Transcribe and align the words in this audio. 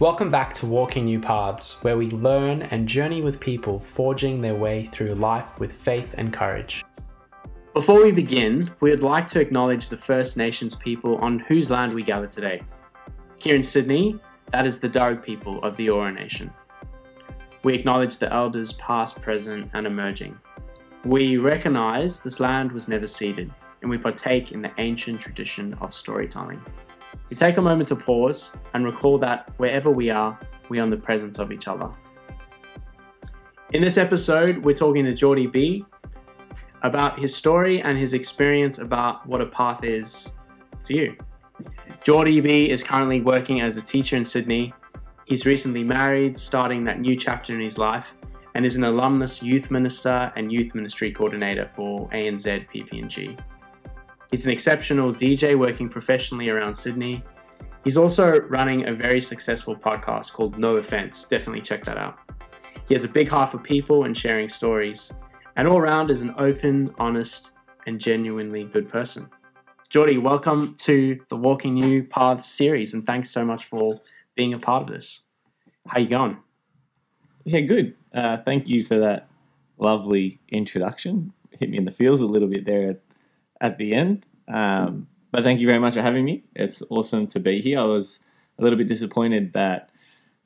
Welcome 0.00 0.30
back 0.30 0.54
to 0.54 0.66
Walking 0.66 1.06
New 1.06 1.18
Paths, 1.18 1.82
where 1.82 1.98
we 1.98 2.08
learn 2.10 2.62
and 2.62 2.86
journey 2.86 3.20
with 3.20 3.40
people 3.40 3.80
forging 3.80 4.40
their 4.40 4.54
way 4.54 4.84
through 4.92 5.16
life 5.16 5.58
with 5.58 5.72
faith 5.72 6.14
and 6.16 6.32
courage. 6.32 6.84
Before 7.74 8.04
we 8.04 8.12
begin, 8.12 8.70
we 8.78 8.90
would 8.90 9.02
like 9.02 9.26
to 9.26 9.40
acknowledge 9.40 9.88
the 9.88 9.96
First 9.96 10.36
Nations 10.36 10.76
people 10.76 11.16
on 11.16 11.40
whose 11.40 11.68
land 11.68 11.92
we 11.92 12.04
gather 12.04 12.28
today. 12.28 12.62
Here 13.40 13.56
in 13.56 13.62
Sydney, 13.64 14.20
that 14.52 14.68
is 14.68 14.78
the 14.78 14.88
Darug 14.88 15.20
people 15.20 15.60
of 15.64 15.76
the 15.76 15.88
Eora 15.88 16.14
Nation. 16.14 16.52
We 17.64 17.74
acknowledge 17.74 18.18
the 18.18 18.32
elders 18.32 18.74
past, 18.74 19.20
present, 19.20 19.68
and 19.74 19.84
emerging. 19.84 20.38
We 21.04 21.38
recognise 21.38 22.20
this 22.20 22.38
land 22.38 22.70
was 22.70 22.86
never 22.86 23.08
ceded, 23.08 23.52
and 23.82 23.90
we 23.90 23.98
partake 23.98 24.52
in 24.52 24.62
the 24.62 24.70
ancient 24.78 25.20
tradition 25.20 25.74
of 25.80 25.92
storytelling. 25.92 26.62
We 27.30 27.36
take 27.36 27.56
a 27.56 27.62
moment 27.62 27.88
to 27.88 27.96
pause 27.96 28.52
and 28.74 28.84
recall 28.84 29.18
that 29.18 29.52
wherever 29.58 29.90
we 29.90 30.10
are, 30.10 30.38
we 30.68 30.78
are 30.80 30.84
in 30.84 30.90
the 30.90 30.96
presence 30.96 31.38
of 31.38 31.52
each 31.52 31.68
other. 31.68 31.90
In 33.72 33.82
this 33.82 33.98
episode, 33.98 34.64
we're 34.64 34.74
talking 34.74 35.04
to 35.04 35.14
Geordie 35.14 35.46
B 35.46 35.84
about 36.82 37.18
his 37.18 37.34
story 37.34 37.82
and 37.82 37.98
his 37.98 38.14
experience 38.14 38.78
about 38.78 39.26
what 39.26 39.40
a 39.40 39.46
path 39.46 39.84
is 39.84 40.32
to 40.84 40.94
you. 40.94 41.16
Geordie 42.02 42.40
B 42.40 42.70
is 42.70 42.82
currently 42.82 43.20
working 43.20 43.60
as 43.60 43.76
a 43.76 43.82
teacher 43.82 44.16
in 44.16 44.24
Sydney. 44.24 44.72
He's 45.26 45.44
recently 45.44 45.84
married, 45.84 46.38
starting 46.38 46.84
that 46.84 47.00
new 47.00 47.16
chapter 47.16 47.54
in 47.54 47.60
his 47.60 47.76
life, 47.76 48.14
and 48.54 48.64
is 48.64 48.76
an 48.76 48.84
alumnus 48.84 49.42
youth 49.42 49.70
minister 49.70 50.32
and 50.36 50.50
youth 50.50 50.74
ministry 50.74 51.12
coordinator 51.12 51.68
for 51.74 52.08
ANZ 52.08 52.66
PPNG. 52.72 53.38
He's 54.30 54.44
an 54.44 54.52
exceptional 54.52 55.10
DJ 55.10 55.58
working 55.58 55.88
professionally 55.88 56.50
around 56.50 56.74
Sydney. 56.74 57.24
He's 57.82 57.96
also 57.96 58.40
running 58.42 58.86
a 58.86 58.92
very 58.92 59.22
successful 59.22 59.74
podcast 59.74 60.32
called 60.32 60.58
No 60.58 60.76
Offense. 60.76 61.24
Definitely 61.24 61.62
check 61.62 61.82
that 61.86 61.96
out. 61.96 62.18
He 62.86 62.92
has 62.92 63.04
a 63.04 63.08
big 63.08 63.26
heart 63.26 63.50
for 63.50 63.58
people 63.58 64.04
and 64.04 64.14
sharing 64.14 64.50
stories, 64.50 65.10
and 65.56 65.66
all 65.66 65.78
around 65.78 66.10
is 66.10 66.20
an 66.20 66.34
open, 66.36 66.94
honest, 66.98 67.52
and 67.86 67.98
genuinely 67.98 68.64
good 68.64 68.90
person. 68.90 69.30
Geordie, 69.88 70.18
welcome 70.18 70.74
to 70.80 71.18
the 71.30 71.36
Walking 71.36 71.72
New 71.72 72.02
Paths 72.02 72.46
series, 72.46 72.92
and 72.92 73.06
thanks 73.06 73.30
so 73.30 73.46
much 73.46 73.64
for 73.64 73.98
being 74.34 74.52
a 74.52 74.58
part 74.58 74.82
of 74.82 74.88
this. 74.90 75.22
How 75.86 76.00
you 76.00 76.08
going? 76.08 76.36
Yeah, 77.44 77.60
good. 77.60 77.94
Uh, 78.12 78.36
thank 78.44 78.68
you 78.68 78.84
for 78.84 78.98
that 78.98 79.30
lovely 79.78 80.38
introduction. 80.50 81.32
Hit 81.58 81.70
me 81.70 81.78
in 81.78 81.86
the 81.86 81.90
feels 81.90 82.20
a 82.20 82.26
little 82.26 82.48
bit 82.48 82.66
there 82.66 82.90
at, 82.90 83.00
at 83.60 83.78
the 83.78 83.94
end. 83.94 84.26
Um, 84.46 85.08
but 85.30 85.44
thank 85.44 85.60
you 85.60 85.66
very 85.66 85.78
much 85.78 85.94
for 85.94 86.02
having 86.02 86.24
me. 86.24 86.44
It's 86.54 86.82
awesome 86.90 87.26
to 87.28 87.40
be 87.40 87.60
here. 87.60 87.78
I 87.78 87.84
was 87.84 88.20
a 88.58 88.62
little 88.62 88.78
bit 88.78 88.88
disappointed 88.88 89.52
that 89.52 89.90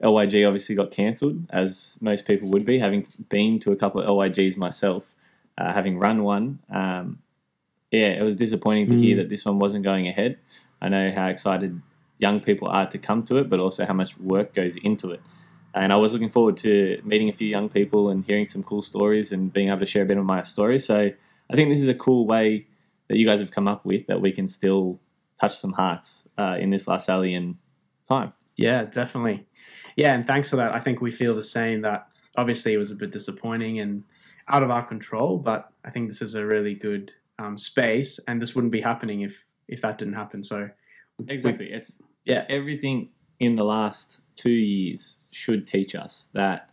LYG 0.03 0.47
obviously 0.47 0.75
got 0.75 0.91
cancelled, 0.91 1.47
as 1.51 1.97
most 2.01 2.27
people 2.27 2.49
would 2.51 2.67
be, 2.67 2.81
having 2.81 3.07
been 3.29 3.61
to 3.61 3.71
a 3.71 3.77
couple 3.77 4.01
of 4.01 4.09
LYGs 4.09 4.57
myself, 4.57 5.15
uh, 5.57 5.73
having 5.73 5.99
run 5.99 6.25
one. 6.25 6.59
Um, 6.71 7.21
yeah, 7.91 8.09
it 8.09 8.23
was 8.23 8.35
disappointing 8.35 8.89
to 8.89 8.95
mm. 8.95 9.03
hear 9.03 9.17
that 9.19 9.29
this 9.29 9.45
one 9.45 9.59
wasn't 9.59 9.85
going 9.85 10.09
ahead. 10.09 10.39
I 10.81 10.89
know 10.89 11.13
how 11.15 11.29
excited 11.29 11.81
young 12.19 12.41
people 12.41 12.69
are 12.69 12.89
to 12.91 12.99
come 12.99 13.23
to 13.25 13.37
it, 13.37 13.49
but 13.49 13.61
also 13.61 13.87
how 13.87 13.93
much 13.93 14.19
work 14.19 14.55
goes 14.55 14.77
into 14.77 15.11
it. 15.11 15.21
And 15.75 15.93
I 15.93 15.97
was 15.97 16.13
looking 16.13 16.31
forward 16.31 16.57
to 16.59 17.01
meeting 17.05 17.29
a 17.29 17.33
few 17.33 17.49
young 17.49 17.69
people 17.69 18.09
and 18.09 18.25
hearing 18.25 18.47
some 18.47 18.63
cool 18.63 18.83
stories 18.83 19.33
and 19.33 19.53
being 19.53 19.69
able 19.69 19.81
to 19.81 19.87
share 19.87 20.03
a 20.03 20.07
bit 20.07 20.19
of 20.19 20.25
my 20.25 20.43
story. 20.43 20.79
So 20.79 21.13
I 21.51 21.57
think 21.57 21.69
this 21.69 21.81
is 21.81 21.89
a 21.89 21.95
cool 21.95 22.27
way 22.27 22.67
that 23.09 23.17
you 23.17 23.27
guys 23.27 23.41
have 23.41 23.51
come 23.51 23.69
up 23.69 23.85
with 23.85 24.07
that 24.07 24.21
we 24.21 24.33
can 24.33 24.47
still 24.47 25.01
touch 25.41 25.57
some 25.57 25.73
hearts 25.73 26.25
uh, 26.39 26.57
in 26.59 26.71
this 26.71 26.87
Lasallian 26.87 27.57
time. 28.09 28.33
Yeah, 28.57 28.85
definitely. 28.85 29.47
Yeah, 29.97 30.15
and 30.15 30.27
thanks 30.27 30.51
for 30.51 30.57
that. 30.57 30.75
I 30.75 30.79
think 30.79 31.01
we 31.01 31.11
feel 31.11 31.35
the 31.35 31.43
same 31.43 31.83
that 31.83 32.09
obviously 32.37 32.73
it 32.73 32.79
was 32.79 32.91
a 32.91 32.95
bit 32.95 33.11
disappointing 33.11 33.81
and 33.81 34.05
out 34.49 34.63
of 34.63 34.71
our 34.71 34.85
control, 34.85 35.39
but 35.39 35.71
I 35.85 35.91
think 35.91 36.09
this 36.09 36.23
is 36.23 36.35
a 36.35 36.45
really 36.45 36.75
good 36.75 37.13
um, 37.39 37.57
space, 37.57 38.19
and 38.27 38.41
this 38.41 38.55
wouldn't 38.55 38.73
be 38.73 38.81
happening 38.81 39.23
if 39.23 39.45
if 39.69 39.81
that 39.83 39.99
didn't 39.99 40.15
happen. 40.15 40.43
So 40.43 40.69
exactly, 41.29 41.67
we, 41.67 41.73
it's 41.73 42.03
yeah, 42.25 42.45
everything 42.49 43.11
in 43.41 43.57
the 43.57 43.65
last 43.65 44.21
two 44.37 44.51
years 44.51 45.17
should 45.31 45.67
teach 45.67 45.95
us 45.95 46.29
that 46.35 46.71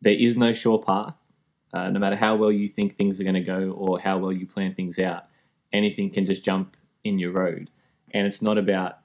there 0.00 0.14
is 0.14 0.36
no 0.36 0.52
sure 0.52 0.82
path. 0.82 1.14
Uh, 1.72 1.90
no 1.90 1.98
matter 1.98 2.16
how 2.16 2.36
well 2.36 2.52
you 2.52 2.68
think 2.68 2.96
things 2.96 3.20
are 3.20 3.24
going 3.24 3.34
to 3.34 3.40
go 3.40 3.70
or 3.72 3.98
how 3.98 4.16
well 4.16 4.32
you 4.32 4.46
plan 4.46 4.74
things 4.74 4.98
out, 4.98 5.26
anything 5.76 6.10
can 6.10 6.26
just 6.26 6.44
jump 6.44 6.76
in 7.04 7.18
your 7.18 7.32
road. 7.32 7.70
And 8.12 8.26
it's 8.26 8.42
not 8.42 8.58
about 8.58 8.98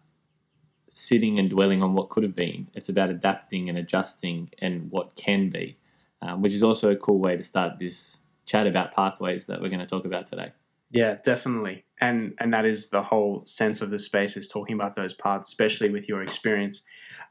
sitting 0.90 1.40
and 1.40 1.50
dwelling 1.50 1.82
on 1.82 1.94
what 1.94 2.10
could 2.10 2.24
have 2.24 2.36
been. 2.36 2.68
It's 2.74 2.90
about 2.90 3.10
adapting 3.10 3.70
and 3.70 3.78
adjusting 3.78 4.50
and 4.60 4.92
what 4.92 5.16
can 5.16 5.50
be, 5.50 5.78
um, 6.22 6.42
which 6.42 6.54
is 6.54 6.64
also 6.64 6.92
a 6.92 6.96
cool 6.96 7.20
way 7.20 7.38
to 7.38 7.44
start 7.44 7.80
this 7.80 8.20
chat 8.46 8.68
about 8.68 8.94
pathways 8.94 9.46
that 9.46 9.62
we're 9.62 9.70
going 9.70 9.80
to 9.80 9.86
talk 9.86 10.06
about 10.06 10.28
today. 10.28 10.52
Yeah, 10.92 11.16
definitely. 11.24 11.86
And 12.02 12.34
and 12.40 12.54
that 12.54 12.66
is 12.66 12.90
the 12.90 13.02
whole 13.02 13.46
sense 13.46 13.82
of 13.82 13.92
the 13.92 14.00
space 14.00 14.36
is 14.36 14.50
talking 14.50 14.76
about 14.76 14.96
those 14.96 15.14
paths, 15.14 15.48
especially 15.48 15.90
with 15.90 16.10
your 16.10 16.22
experience. 16.22 16.82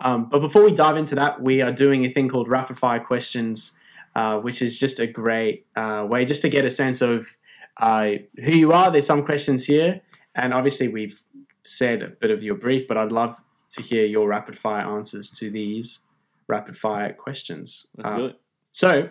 Um, 0.00 0.31
but 0.31 0.39
before 0.39 0.65
we 0.65 0.73
dive 0.73 0.97
into 0.97 1.15
that, 1.17 1.43
we 1.43 1.61
are 1.61 1.73
doing 1.73 2.06
a 2.06 2.09
thing 2.09 2.29
called 2.29 2.49
rapid 2.49 2.79
fire 2.79 3.00
questions, 3.00 3.73
uh, 4.17 4.39
which 4.39 4.62
is 4.62 4.81
just 4.81 4.99
a 4.99 5.06
great 5.06 5.67
uh, 5.77 6.06
way 6.09 6.25
just 6.25 6.41
to 6.43 6.49
get 6.49 6.65
a 6.65 6.71
sense 6.71 7.03
of 7.03 7.37
uh, 7.76 8.10
who 8.36 8.53
you 8.53 8.72
are. 8.72 8.91
There's 8.91 9.06
some 9.06 9.25
questions 9.25 9.64
here, 9.64 10.00
and 10.34 10.53
obviously 10.53 10.88
we've 10.88 11.20
said 11.64 12.03
a 12.03 12.08
bit 12.08 12.31
of 12.31 12.42
your 12.42 12.54
brief, 12.54 12.88
but 12.88 12.97
I'd 12.97 13.12
love 13.12 13.41
to 13.72 13.82
hear 13.82 14.04
your 14.04 14.28
rapid 14.28 14.58
fire 14.58 14.86
answers 14.86 15.31
to 15.31 15.50
these 15.50 16.00
rapid 16.48 16.76
fire 16.76 17.12
questions. 17.12 17.86
Let's 17.97 18.16
do 18.16 18.25
uh, 18.25 18.28
it. 18.28 18.41
So, 18.72 19.08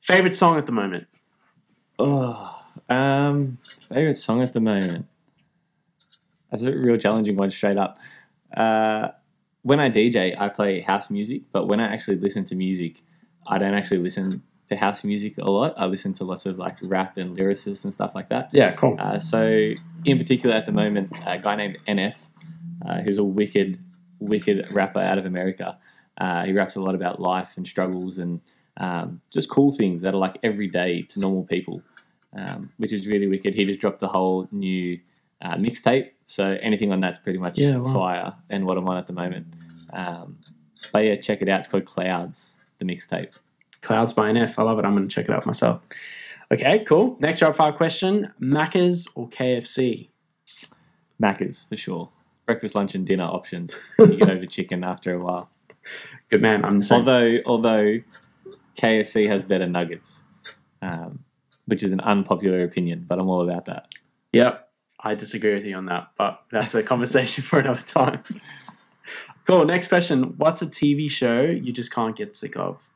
favorite 0.00 0.34
song 0.34 0.58
at 0.58 0.66
the 0.66 0.72
moment? 0.72 1.06
Oh. 1.98 2.58
Um, 2.88 3.58
favorite 3.88 4.16
song 4.16 4.42
at 4.42 4.52
the 4.52 4.60
moment. 4.60 5.06
That's 6.50 6.62
a 6.64 6.74
real 6.74 6.96
challenging 6.96 7.36
one, 7.36 7.50
straight 7.50 7.78
up. 7.78 7.98
Uh, 8.54 9.08
when 9.62 9.80
I 9.80 9.90
DJ, 9.90 10.38
I 10.38 10.48
play 10.48 10.80
house 10.80 11.08
music, 11.08 11.42
but 11.52 11.66
when 11.66 11.80
I 11.80 11.92
actually 11.92 12.16
listen 12.16 12.44
to 12.46 12.54
music, 12.54 13.00
I 13.46 13.58
don't 13.58 13.74
actually 13.74 13.98
listen 13.98 14.42
to 14.68 14.76
house 14.76 15.04
music 15.04 15.38
a 15.38 15.50
lot. 15.50 15.74
I 15.76 15.86
listen 15.86 16.14
to 16.14 16.24
lots 16.24 16.46
of 16.46 16.58
like 16.58 16.76
rap 16.82 17.16
and 17.16 17.36
lyricists 17.36 17.84
and 17.84 17.92
stuff 17.92 18.14
like 18.14 18.28
that. 18.30 18.50
Yeah, 18.52 18.72
cool. 18.72 18.96
Uh, 18.98 19.18
so, 19.18 19.68
in 20.04 20.18
particular, 20.18 20.54
at 20.54 20.66
the 20.66 20.72
moment, 20.72 21.12
a 21.26 21.38
guy 21.38 21.56
named 21.56 21.78
NF, 21.86 22.16
uh, 22.86 23.00
who's 23.02 23.18
a 23.18 23.24
wicked, 23.24 23.78
wicked 24.18 24.72
rapper 24.72 25.00
out 25.00 25.18
of 25.18 25.26
America. 25.26 25.78
Uh, 26.18 26.44
he 26.44 26.52
raps 26.52 26.76
a 26.76 26.80
lot 26.80 26.94
about 26.94 27.20
life 27.20 27.56
and 27.56 27.66
struggles 27.66 28.18
and 28.18 28.40
um, 28.76 29.20
just 29.30 29.48
cool 29.48 29.72
things 29.72 30.02
that 30.02 30.14
are 30.14 30.18
like 30.18 30.38
everyday 30.42 31.02
to 31.02 31.20
normal 31.20 31.44
people 31.44 31.82
um, 32.34 32.70
which 32.76 32.92
is 32.92 33.06
really 33.06 33.28
wicked. 33.28 33.54
He 33.54 33.64
just 33.64 33.80
dropped 33.80 34.02
a 34.02 34.08
whole 34.08 34.48
new 34.50 34.98
uh, 35.40 35.56
mixtape, 35.56 36.10
so 36.26 36.58
anything 36.62 36.92
on 36.92 37.00
that's 37.00 37.18
pretty 37.18 37.38
much 37.38 37.58
yeah, 37.58 37.76
wow. 37.76 37.92
fire 37.92 38.34
and 38.48 38.66
what 38.66 38.78
I'm 38.78 38.88
on 38.88 38.96
at 38.96 39.06
the 39.06 39.12
moment. 39.12 39.46
Um, 39.92 40.38
but 40.92 41.00
yeah, 41.00 41.16
check 41.16 41.42
it 41.42 41.48
out. 41.48 41.60
It's 41.60 41.68
called 41.68 41.84
Clouds, 41.84 42.54
the 42.78 42.84
mixtape. 42.84 43.32
Clouds 43.82 44.12
by 44.12 44.30
NF. 44.30 44.54
I 44.58 44.62
love 44.62 44.78
it. 44.78 44.84
I'm 44.84 44.94
going 44.94 45.08
to 45.08 45.14
check 45.14 45.26
it 45.26 45.32
out 45.32 45.44
myself. 45.44 45.82
Okay, 46.50 46.80
cool. 46.80 47.16
Next 47.20 47.42
rapid 47.42 47.56
fire 47.56 47.72
question: 47.72 48.32
Macca's 48.40 49.06
or 49.14 49.28
KFC? 49.28 50.08
Macca's 51.22 51.64
for 51.68 51.76
sure. 51.76 52.10
Breakfast, 52.46 52.74
lunch, 52.74 52.94
and 52.94 53.06
dinner 53.06 53.24
options. 53.24 53.74
you 53.98 54.16
get 54.16 54.30
over 54.30 54.46
chicken 54.46 54.84
after 54.84 55.14
a 55.14 55.22
while. 55.22 55.50
Good 56.28 56.42
man. 56.42 56.64
I'm 56.64 56.78
the 56.78 56.84
same. 56.84 56.98
Although, 56.98 57.38
although 57.46 57.98
KFC 58.76 59.28
has 59.28 59.42
better 59.42 59.66
nuggets. 59.66 60.22
Um, 60.80 61.24
which 61.66 61.82
is 61.82 61.92
an 61.92 62.00
unpopular 62.00 62.64
opinion, 62.64 63.04
but 63.08 63.18
I'm 63.18 63.28
all 63.28 63.48
about 63.48 63.66
that. 63.66 63.88
Yep, 64.32 64.68
I 65.00 65.14
disagree 65.14 65.54
with 65.54 65.64
you 65.64 65.76
on 65.76 65.86
that, 65.86 66.08
but 66.18 66.42
that's 66.50 66.74
a 66.74 66.82
conversation 66.92 67.44
for 67.44 67.58
another 67.58 67.82
time. 67.82 68.22
cool. 69.46 69.64
Next 69.64 69.88
question: 69.88 70.34
What's 70.36 70.62
a 70.62 70.66
TV 70.66 71.10
show 71.10 71.42
you 71.42 71.72
just 71.72 71.92
can't 71.92 72.16
get 72.16 72.34
sick 72.34 72.56
of? 72.56 72.88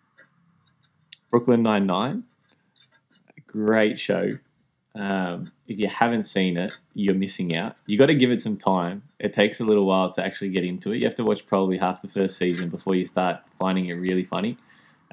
Brooklyn 1.30 1.62
Nine 1.62 1.86
Nine. 1.86 2.24
Great 3.46 3.98
show. 3.98 4.38
Um, 4.94 5.52
if 5.66 5.78
you 5.78 5.88
haven't 5.88 6.24
seen 6.24 6.56
it, 6.56 6.78
you're 6.94 7.14
missing 7.14 7.54
out. 7.54 7.76
You 7.84 7.98
got 7.98 8.06
to 8.06 8.14
give 8.14 8.30
it 8.30 8.40
some 8.40 8.56
time. 8.56 9.02
It 9.18 9.34
takes 9.34 9.60
a 9.60 9.64
little 9.64 9.84
while 9.84 10.10
to 10.12 10.24
actually 10.24 10.48
get 10.48 10.64
into 10.64 10.92
it. 10.92 10.98
You 10.98 11.04
have 11.04 11.14
to 11.16 11.24
watch 11.24 11.46
probably 11.46 11.76
half 11.76 12.00
the 12.00 12.08
first 12.08 12.38
season 12.38 12.70
before 12.70 12.94
you 12.94 13.06
start 13.06 13.40
finding 13.58 13.86
it 13.86 13.94
really 13.94 14.24
funny. 14.24 14.56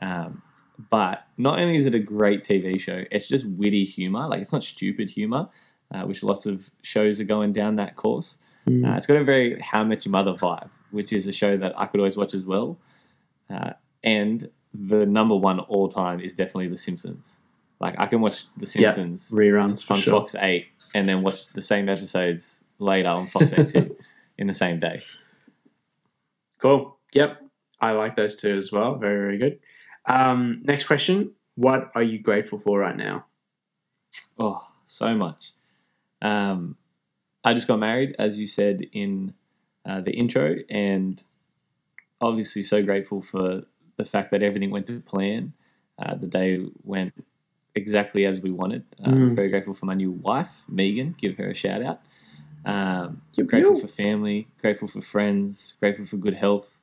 Um, 0.01 0.41
but 0.89 1.27
not 1.37 1.59
only 1.59 1.75
is 1.75 1.85
it 1.85 1.95
a 1.95 1.99
great 1.99 2.45
TV 2.45 2.79
show, 2.79 3.03
it's 3.11 3.27
just 3.27 3.45
witty 3.45 3.85
humor. 3.85 4.27
Like 4.27 4.41
it's 4.41 4.53
not 4.53 4.63
stupid 4.63 5.09
humor, 5.09 5.49
uh, 5.93 6.03
which 6.03 6.23
lots 6.23 6.45
of 6.45 6.71
shows 6.81 7.19
are 7.19 7.25
going 7.25 7.51
down 7.51 7.75
that 7.75 7.95
course. 7.95 8.37
Mm. 8.67 8.89
Uh, 8.89 8.95
it's 8.95 9.05
got 9.05 9.17
a 9.17 9.23
very 9.23 9.59
How 9.59 9.83
Met 9.83 10.05
Your 10.05 10.11
Mother 10.11 10.33
vibe, 10.33 10.69
which 10.91 11.11
is 11.11 11.27
a 11.27 11.33
show 11.33 11.57
that 11.57 11.77
I 11.77 11.87
could 11.87 11.99
always 11.99 12.15
watch 12.15 12.33
as 12.33 12.45
well. 12.45 12.77
Uh, 13.49 13.71
and 14.03 14.49
the 14.73 15.05
number 15.05 15.35
one 15.35 15.59
all 15.59 15.89
time 15.89 16.19
is 16.19 16.33
definitely 16.33 16.67
The 16.67 16.77
Simpsons. 16.77 17.35
Like 17.79 17.95
I 17.97 18.07
can 18.07 18.21
watch 18.21 18.45
The 18.57 18.65
Simpsons 18.65 19.29
yep. 19.31 19.39
reruns 19.39 19.89
on 19.89 19.99
sure. 19.99 20.13
Fox 20.13 20.35
Eight 20.39 20.67
and 20.95 21.07
then 21.07 21.21
watch 21.21 21.47
the 21.49 21.61
same 21.61 21.89
episodes 21.89 22.59
later 22.79 23.09
on 23.09 23.27
Fox 23.27 23.53
Eight 23.53 23.91
in 24.37 24.47
the 24.47 24.53
same 24.53 24.79
day. 24.79 25.03
Cool. 26.59 26.97
Yep. 27.13 27.41
I 27.81 27.91
like 27.91 28.15
those 28.15 28.35
two 28.35 28.55
as 28.57 28.71
well. 28.71 28.95
Very, 28.95 29.17
very 29.17 29.37
good. 29.37 29.59
Um, 30.05 30.61
next 30.63 30.85
question. 30.85 31.31
What 31.55 31.91
are 31.95 32.03
you 32.03 32.19
grateful 32.19 32.57
for 32.57 32.79
right 32.79 32.95
now? 32.95 33.25
Oh, 34.39 34.67
so 34.87 35.13
much. 35.15 35.51
Um, 36.21 36.77
I 37.43 37.53
just 37.53 37.67
got 37.67 37.79
married, 37.79 38.15
as 38.17 38.39
you 38.39 38.47
said 38.47 38.81
in 38.93 39.33
uh, 39.85 40.01
the 40.01 40.11
intro, 40.11 40.55
and 40.69 41.21
obviously 42.21 42.63
so 42.63 42.81
grateful 42.81 43.21
for 43.21 43.63
the 43.97 44.05
fact 44.05 44.31
that 44.31 44.43
everything 44.43 44.71
went 44.71 44.87
to 44.87 44.99
plan. 45.01 45.53
Uh, 45.99 46.15
the 46.15 46.27
day 46.27 46.65
went 46.83 47.13
exactly 47.75 48.25
as 48.25 48.39
we 48.39 48.51
wanted. 48.51 48.83
Uh, 49.03 49.09
Mm. 49.09 49.35
Very 49.35 49.49
grateful 49.49 49.73
for 49.73 49.85
my 49.85 49.93
new 49.93 50.11
wife, 50.11 50.63
Megan. 50.67 51.15
Give 51.19 51.37
her 51.37 51.49
a 51.51 51.55
shout 51.55 51.83
out. 51.83 52.01
Um, 52.65 53.21
grateful 53.47 53.75
for 53.81 53.87
family, 53.87 54.47
grateful 54.61 54.87
for 54.87 55.01
friends, 55.01 55.73
grateful 55.79 56.05
for 56.05 56.17
good 56.17 56.35
health. 56.35 56.81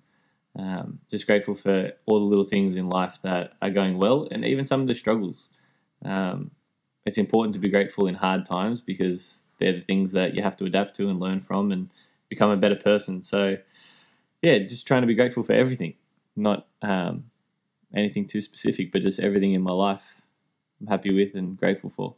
Um, 0.58 1.00
just 1.10 1.26
grateful 1.26 1.54
for 1.54 1.92
all 2.06 2.18
the 2.20 2.26
little 2.26 2.44
things 2.44 2.76
in 2.76 2.88
life 2.88 3.18
that 3.22 3.54
are 3.62 3.70
going 3.70 3.98
well, 3.98 4.28
and 4.30 4.44
even 4.44 4.64
some 4.64 4.80
of 4.82 4.88
the 4.88 4.94
struggles. 4.94 5.50
Um, 6.04 6.50
it's 7.06 7.18
important 7.18 7.54
to 7.54 7.60
be 7.60 7.68
grateful 7.70 8.06
in 8.06 8.16
hard 8.16 8.46
times 8.46 8.80
because 8.80 9.44
they're 9.58 9.72
the 9.72 9.80
things 9.80 10.12
that 10.12 10.34
you 10.34 10.42
have 10.42 10.56
to 10.58 10.64
adapt 10.64 10.96
to 10.96 11.08
and 11.08 11.20
learn 11.20 11.40
from 11.40 11.72
and 11.72 11.88
become 12.28 12.50
a 12.50 12.56
better 12.56 12.76
person. 12.76 13.22
So, 13.22 13.58
yeah, 14.42 14.58
just 14.58 14.86
trying 14.86 15.02
to 15.02 15.06
be 15.06 15.14
grateful 15.14 15.42
for 15.42 15.52
everything, 15.52 15.94
not 16.36 16.66
um, 16.82 17.24
anything 17.94 18.26
too 18.26 18.40
specific, 18.40 18.92
but 18.92 19.02
just 19.02 19.20
everything 19.20 19.52
in 19.52 19.62
my 19.62 19.72
life 19.72 20.14
I'm 20.80 20.86
happy 20.86 21.12
with 21.12 21.34
and 21.34 21.56
grateful 21.56 21.90
for. 21.90 22.14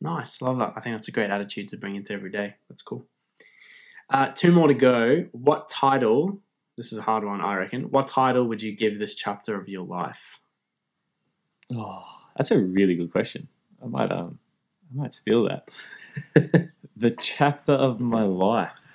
Nice. 0.00 0.42
Love 0.42 0.58
that. 0.58 0.72
I 0.76 0.80
think 0.80 0.96
that's 0.96 1.08
a 1.08 1.12
great 1.12 1.30
attitude 1.30 1.68
to 1.68 1.76
bring 1.76 1.94
into 1.94 2.12
every 2.12 2.30
day. 2.30 2.54
That's 2.68 2.82
cool. 2.82 3.06
Uh, 4.10 4.28
two 4.28 4.50
more 4.50 4.68
to 4.68 4.74
go. 4.74 5.26
What 5.32 5.70
title, 5.70 6.40
this 6.76 6.92
is 6.92 6.98
a 6.98 7.02
hard 7.02 7.24
one, 7.24 7.40
I 7.40 7.54
reckon. 7.54 7.84
What 7.84 8.08
title 8.08 8.44
would 8.48 8.60
you 8.60 8.76
give 8.76 8.98
this 8.98 9.14
chapter 9.14 9.58
of 9.58 9.68
your 9.68 9.86
life? 9.86 10.40
Oh, 11.74 12.04
that's 12.36 12.50
a 12.50 12.58
really 12.58 12.96
good 12.96 13.12
question. 13.12 13.48
I 13.82 13.86
might 13.86 14.10
um, 14.10 14.38
I 14.92 15.02
might 15.02 15.14
steal 15.14 15.48
that. 15.48 15.70
the 16.96 17.12
chapter 17.12 17.72
of 17.72 18.00
my 18.00 18.22
life. 18.22 18.92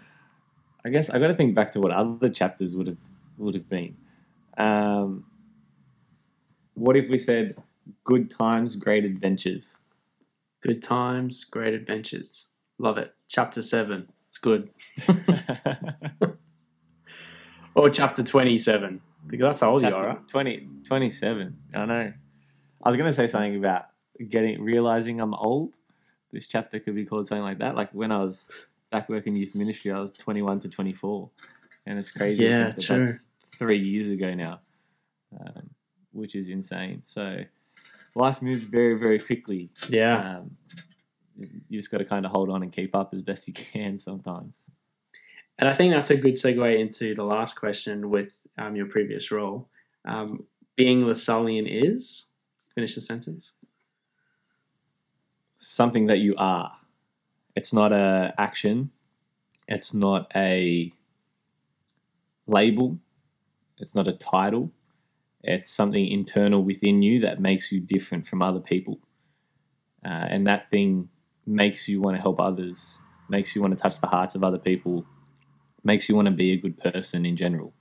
I 0.86 0.90
guess 0.90 1.10
I 1.10 1.20
got 1.20 1.28
to 1.28 1.36
think 1.36 1.56
back 1.56 1.72
to 1.72 1.80
what 1.80 1.92
other 1.92 2.30
chapters 2.30 2.76
would 2.76 2.88
have 2.88 3.00
would 3.38 3.56
have 3.56 3.70
been. 3.70 3.96
Um, 4.58 5.26
what 6.74 6.96
if 6.98 7.10
we 7.10 7.18
said 7.18 7.56
good 8.04 8.30
times, 8.30 8.76
great 8.76 9.06
adventures? 9.06 9.78
Good 10.62 10.84
times, 10.84 11.44
great 11.44 11.74
adventures. 11.74 12.48
Love 12.80 12.98
it. 12.98 13.14
Chapter 13.28 13.62
seven. 13.62 14.10
It's 14.28 14.38
good. 14.38 14.70
Or 17.78 17.92
chapter 17.92 18.24
27. 18.24 19.00
Because 19.28 19.44
that's 19.44 19.62
how 19.62 19.70
old 19.70 19.84
you 19.84 19.90
Chapter 19.90 20.04
are, 20.04 20.08
right? 20.16 20.28
20, 20.30 20.68
27. 20.84 21.58
I 21.76 21.86
know. 21.86 22.14
I 22.82 22.90
was 22.90 22.98
going 22.98 23.08
to 23.08 23.14
say 23.14 23.28
something 23.28 23.56
about 23.56 23.86
getting 24.28 24.60
realizing 24.64 25.22
I'm 25.22 25.36
old. 25.36 25.76
This 26.32 26.48
chapter 26.48 26.80
could 26.80 26.96
be 26.96 27.06
called 27.06 27.28
something 27.28 27.44
like 27.44 27.60
that. 27.60 27.76
Like 27.76 27.92
when 27.92 28.12
I 28.12 28.18
was 28.24 28.48
back 28.92 29.10
working 29.10 29.36
youth 29.36 29.54
ministry, 29.54 29.92
I 29.92 30.00
was 30.00 30.12
21 30.12 30.62
to 30.62 30.70
24. 30.70 31.30
And 31.86 32.00
it's 32.00 32.10
crazy. 32.10 32.46
Yeah, 32.46 32.72
true. 32.72 33.06
That's 33.06 33.28
three 33.58 33.80
years 33.80 34.10
ago 34.10 34.34
now, 34.34 34.60
um, 35.40 35.70
which 36.12 36.36
is 36.36 36.50
insane. 36.50 37.02
So 37.04 37.44
life 38.16 38.42
moves 38.42 38.64
very, 38.64 38.96
very 38.98 39.20
quickly. 39.20 39.70
Yeah. 39.90 40.38
Um, 40.40 40.58
you 41.70 41.78
just 41.78 41.92
got 41.92 42.00
to 42.00 42.06
kind 42.06 42.26
of 42.26 42.32
hold 42.32 42.50
on 42.50 42.64
and 42.64 42.72
keep 42.72 42.96
up 42.96 43.14
as 43.14 43.22
best 43.22 43.48
you 43.48 43.54
can 43.54 43.98
sometimes. 43.98 44.64
And 45.60 45.70
I 45.70 45.74
think 45.74 45.94
that's 45.94 46.10
a 46.10 46.16
good 46.16 46.36
segue 46.36 46.80
into 46.80 47.14
the 47.16 47.24
last 47.24 47.56
question 47.56 48.10
with 48.10 48.34
um, 48.58 48.76
your 48.76 48.88
previous 48.88 49.32
role. 49.32 49.70
Um, 50.06 50.46
being 50.76 51.04
Lasallian 51.04 51.68
is, 51.68 52.26
finish 52.76 52.96
the 52.96 53.02
sentence. 53.02 53.54
something 55.58 56.08
that 56.08 56.20
you 56.20 56.36
are. 56.38 56.74
It's 57.56 57.74
not 57.74 57.92
a 57.92 58.34
action. 58.38 58.92
It's 59.68 59.94
not 59.94 60.32
a 60.36 60.92
label. 62.46 62.98
It's 63.80 63.96
not 63.96 64.08
a 64.08 64.14
title. 64.14 64.72
It's 65.44 65.70
something 65.70 66.08
internal 66.08 66.64
within 66.64 67.02
you 67.02 67.20
that 67.22 67.40
makes 67.40 67.72
you 67.72 67.80
different 67.80 68.26
from 68.26 68.42
other 68.42 68.60
people. 68.60 69.00
Uh, 70.04 70.28
and 70.30 70.48
that 70.48 70.70
thing 70.70 71.10
makes 71.46 71.88
you 71.88 72.02
want 72.02 72.18
to 72.18 72.22
help 72.22 72.40
others, 72.40 73.00
makes 73.30 73.56
you 73.56 73.62
want 73.62 73.76
to 73.78 73.82
touch 73.82 74.00
the 74.00 74.08
hearts 74.08 74.36
of 74.36 74.44
other 74.44 74.58
people, 74.58 75.06
makes 75.84 76.10
you 76.10 76.16
want 76.16 76.28
to 76.28 76.34
be 76.34 76.52
a 76.52 76.58
good 76.58 76.78
person 76.78 77.26
in 77.26 77.36
general. 77.36 77.74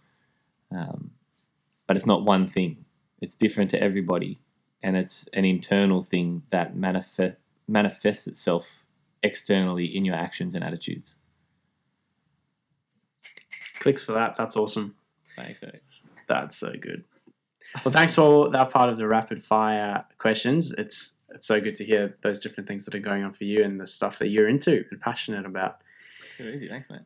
Um, 0.70 1.12
but 1.86 1.96
it's 1.96 2.06
not 2.06 2.24
one 2.24 2.48
thing, 2.48 2.84
it's 3.20 3.34
different 3.34 3.70
to 3.70 3.82
everybody. 3.82 4.40
And 4.82 4.96
it's 4.96 5.28
an 5.32 5.44
internal 5.44 6.02
thing 6.02 6.42
that 6.50 6.76
manifest, 6.76 7.36
manifests 7.66 8.26
itself 8.26 8.84
externally 9.22 9.86
in 9.86 10.04
your 10.04 10.14
actions 10.14 10.54
and 10.54 10.62
attitudes. 10.62 11.14
Clicks 13.80 14.04
for 14.04 14.12
that. 14.12 14.36
That's 14.36 14.56
awesome. 14.56 14.94
Thanks. 15.36 15.62
mate. 15.62 15.82
That's 16.28 16.56
so 16.56 16.72
good. 16.80 17.04
Well, 17.84 17.92
thanks 17.92 18.14
for 18.14 18.50
that 18.50 18.70
part 18.70 18.88
of 18.88 18.96
the 18.96 19.06
rapid 19.06 19.44
fire 19.44 20.04
questions. 20.18 20.72
It's 20.78 21.12
it's 21.30 21.46
so 21.46 21.60
good 21.60 21.76
to 21.76 21.84
hear 21.84 22.16
those 22.22 22.40
different 22.40 22.68
things 22.68 22.84
that 22.86 22.94
are 22.94 23.00
going 23.00 23.22
on 23.24 23.34
for 23.34 23.44
you 23.44 23.62
and 23.62 23.78
the 23.80 23.86
stuff 23.86 24.18
that 24.20 24.28
you're 24.28 24.48
into 24.48 24.84
and 24.90 25.00
passionate 25.00 25.44
about. 25.44 25.78
Too 26.36 26.48
easy. 26.48 26.68
Thanks, 26.68 26.88
mate. 26.88 27.00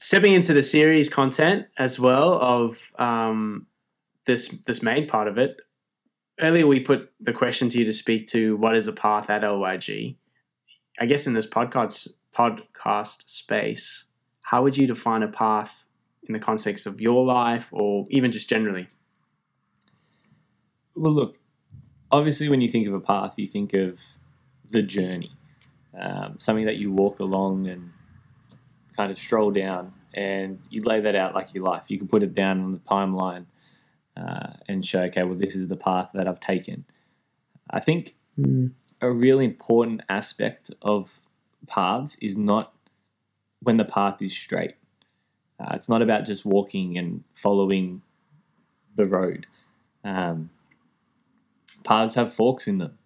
stepping 0.00 0.34
into 0.34 0.52
the 0.52 0.62
series 0.62 1.08
content 1.08 1.66
as 1.78 1.98
well 1.98 2.34
of 2.40 2.92
um, 2.98 3.66
this 4.26 4.48
this 4.66 4.82
main 4.82 5.08
part 5.08 5.28
of 5.28 5.38
it. 5.38 5.56
Earlier, 6.40 6.66
we 6.66 6.80
put 6.80 7.10
the 7.20 7.32
question 7.32 7.68
to 7.70 7.78
you 7.78 7.84
to 7.84 7.92
speak 7.92 8.26
to 8.28 8.56
what 8.56 8.76
is 8.76 8.88
a 8.88 8.92
path 8.92 9.30
at 9.30 9.42
LYG. 9.42 10.16
I 11.00 11.06
guess 11.06 11.26
in 11.26 11.32
this 11.32 11.46
podcast 11.46 12.08
podcast 12.36 13.28
space, 13.28 14.04
how 14.42 14.62
would 14.62 14.76
you 14.76 14.86
define 14.86 15.22
a 15.22 15.28
path 15.28 15.81
in 16.26 16.32
the 16.32 16.38
context 16.38 16.86
of 16.86 17.00
your 17.00 17.24
life, 17.24 17.68
or 17.72 18.06
even 18.10 18.30
just 18.30 18.48
generally? 18.48 18.88
Well, 20.94 21.12
look, 21.12 21.38
obviously, 22.10 22.48
when 22.48 22.60
you 22.60 22.68
think 22.68 22.86
of 22.86 22.94
a 22.94 23.00
path, 23.00 23.34
you 23.36 23.46
think 23.46 23.72
of 23.74 24.00
the 24.70 24.82
journey, 24.82 25.32
um, 25.98 26.36
something 26.38 26.66
that 26.66 26.76
you 26.76 26.92
walk 26.92 27.18
along 27.20 27.66
and 27.66 27.90
kind 28.96 29.10
of 29.10 29.18
stroll 29.18 29.50
down, 29.50 29.92
and 30.14 30.60
you 30.70 30.82
lay 30.82 31.00
that 31.00 31.14
out 31.14 31.34
like 31.34 31.54
your 31.54 31.64
life. 31.64 31.90
You 31.90 31.98
can 31.98 32.08
put 32.08 32.22
it 32.22 32.34
down 32.34 32.60
on 32.60 32.72
the 32.72 32.78
timeline 32.80 33.46
uh, 34.16 34.54
and 34.68 34.84
show, 34.84 35.02
okay, 35.04 35.22
well, 35.22 35.34
this 35.34 35.54
is 35.56 35.68
the 35.68 35.76
path 35.76 36.10
that 36.14 36.28
I've 36.28 36.40
taken. 36.40 36.84
I 37.70 37.80
think 37.80 38.14
a 39.00 39.10
really 39.10 39.44
important 39.44 40.02
aspect 40.08 40.70
of 40.82 41.20
paths 41.66 42.16
is 42.20 42.36
not 42.36 42.74
when 43.60 43.76
the 43.78 43.84
path 43.84 44.20
is 44.20 44.36
straight. 44.36 44.74
Uh, 45.62 45.74
it's 45.74 45.88
not 45.88 46.02
about 46.02 46.26
just 46.26 46.44
walking 46.44 46.98
and 46.98 47.22
following 47.34 48.02
the 48.96 49.06
road. 49.06 49.46
Um, 50.04 50.50
paths 51.84 52.16
have 52.16 52.34
forks 52.34 52.66
in 52.66 52.78
them. 52.78 52.98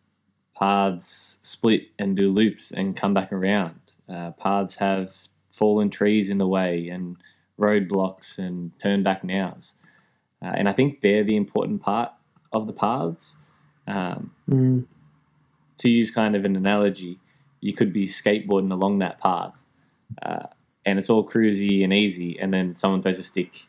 Paths 0.59 1.39
split 1.43 1.89
and 1.99 2.17
do 2.17 2.33
loops 2.33 2.71
and 2.71 2.97
come 2.97 3.13
back 3.13 3.31
around. 3.33 3.81
Uh, 4.09 4.31
paths 4.31 4.77
have 4.77 5.29
fallen 5.51 5.91
trees 5.91 6.31
in 6.31 6.39
the 6.39 6.47
way 6.47 6.89
and 6.89 7.17
roadblocks 7.59 8.39
and 8.39 8.79
turn 8.79 9.03
back 9.03 9.23
nows. 9.23 9.75
Uh, 10.43 10.53
and 10.57 10.69
I 10.69 10.73
think 10.73 11.01
they're 11.01 11.25
the 11.25 11.37
important 11.37 11.83
part 11.83 12.13
of 12.53 12.67
the 12.67 12.73
paths. 12.73 13.37
Um, 13.87 14.33
to 15.79 15.91
use 15.91 16.11
kind 16.11 16.35
of 16.35 16.45
an 16.45 16.57
analogy, 16.57 17.19
you 17.61 17.75
could 17.75 17.93
be 17.93 18.07
skateboarding 18.07 18.73
along 18.73 18.99
that 19.01 19.21
path, 19.21 19.63
uh, 20.23 20.47
and 20.87 20.99
it's 20.99 21.11
all 21.11 21.29
cruisy 21.29 21.83
and 21.85 21.93
easy, 21.93 22.39
and 22.39 22.55
then 22.55 22.75
someone 22.75 23.03
throws 23.03 23.19
a 23.19 23.25
stick 23.25 23.67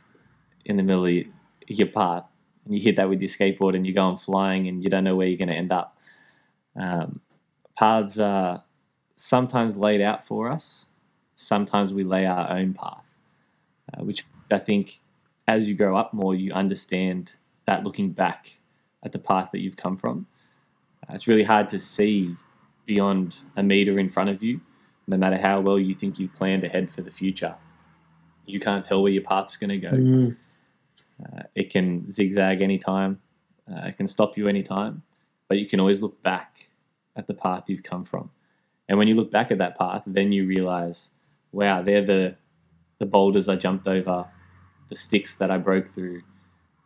in 0.63 0.77
the 0.77 0.83
middle 0.83 1.05
of 1.05 1.25
your 1.67 1.87
path, 1.87 2.23
and 2.63 2.75
you 2.75 2.81
hit 2.81 2.95
that 2.95 3.09
with 3.09 3.21
your 3.21 3.29
skateboard, 3.29 3.75
and 3.75 3.85
you're 3.85 3.95
going 3.95 4.15
flying, 4.15 4.67
and 4.67 4.83
you 4.83 4.89
don't 4.89 5.03
know 5.03 5.15
where 5.15 5.27
you're 5.27 5.37
going 5.37 5.49
to 5.49 5.55
end 5.55 5.71
up. 5.71 5.97
Um, 6.75 7.21
paths 7.77 8.19
are 8.19 8.63
sometimes 9.15 9.75
laid 9.77 9.99
out 9.99 10.23
for 10.23 10.49
us. 10.49 10.85
Sometimes 11.33 11.91
we 11.91 12.03
lay 12.03 12.25
our 12.25 12.49
own 12.51 12.73
path, 12.73 13.17
uh, 13.93 14.03
which 14.03 14.25
I 14.51 14.59
think, 14.59 15.01
as 15.47 15.67
you 15.67 15.73
grow 15.73 15.97
up 15.97 16.13
more, 16.13 16.35
you 16.35 16.51
understand 16.53 17.33
that 17.65 17.83
looking 17.83 18.11
back 18.11 18.59
at 19.03 19.11
the 19.11 19.19
path 19.19 19.49
that 19.51 19.59
you've 19.59 19.77
come 19.77 19.97
from. 19.97 20.27
Uh, 21.03 21.13
it's 21.15 21.27
really 21.27 21.43
hard 21.43 21.69
to 21.69 21.79
see 21.79 22.35
beyond 22.85 23.37
a 23.55 23.63
meter 23.63 23.99
in 23.99 24.09
front 24.09 24.29
of 24.29 24.43
you, 24.43 24.61
no 25.07 25.17
matter 25.17 25.37
how 25.37 25.61
well 25.61 25.79
you 25.79 25.93
think 25.93 26.19
you've 26.19 26.35
planned 26.35 26.63
ahead 26.63 26.91
for 26.91 27.01
the 27.01 27.11
future. 27.11 27.55
You 28.45 28.59
can't 28.59 28.85
tell 28.85 29.01
where 29.01 29.11
your 29.11 29.23
path's 29.23 29.57
going 29.57 29.69
to 29.69 29.77
go. 29.77 29.89
Uh, 31.23 31.43
it 31.55 31.69
can 31.71 32.09
zigzag 32.11 32.61
anytime, 32.61 33.19
uh, 33.71 33.87
it 33.87 33.97
can 33.97 34.07
stop 34.07 34.37
you 34.37 34.47
anytime, 34.47 35.03
but 35.47 35.57
you 35.57 35.67
can 35.67 35.79
always 35.79 36.01
look 36.01 36.21
back 36.21 36.67
at 37.15 37.27
the 37.27 37.33
path 37.33 37.63
you've 37.67 37.83
come 37.83 38.03
from. 38.05 38.29
And 38.87 38.97
when 38.97 39.07
you 39.07 39.15
look 39.15 39.31
back 39.31 39.51
at 39.51 39.57
that 39.57 39.77
path, 39.77 40.03
then 40.05 40.31
you 40.31 40.45
realize, 40.45 41.09
wow, 41.51 41.81
they're 41.81 42.05
the, 42.05 42.35
the 42.99 43.05
boulders 43.05 43.49
I 43.49 43.55
jumped 43.55 43.87
over, 43.87 44.27
the 44.89 44.95
sticks 44.95 45.35
that 45.35 45.51
I 45.51 45.57
broke 45.57 45.87
through, 45.87 46.21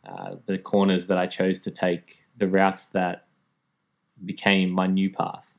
uh, 0.06 0.36
the 0.46 0.58
corners 0.58 1.08
that 1.08 1.18
I 1.18 1.28
chose 1.28 1.60
to 1.62 1.72
take, 1.72 2.24
the 2.38 2.48
routes 2.48 2.88
that 2.88 3.28
became 4.26 4.72
my 4.72 4.88
new 4.88 5.12
path. 5.12 5.51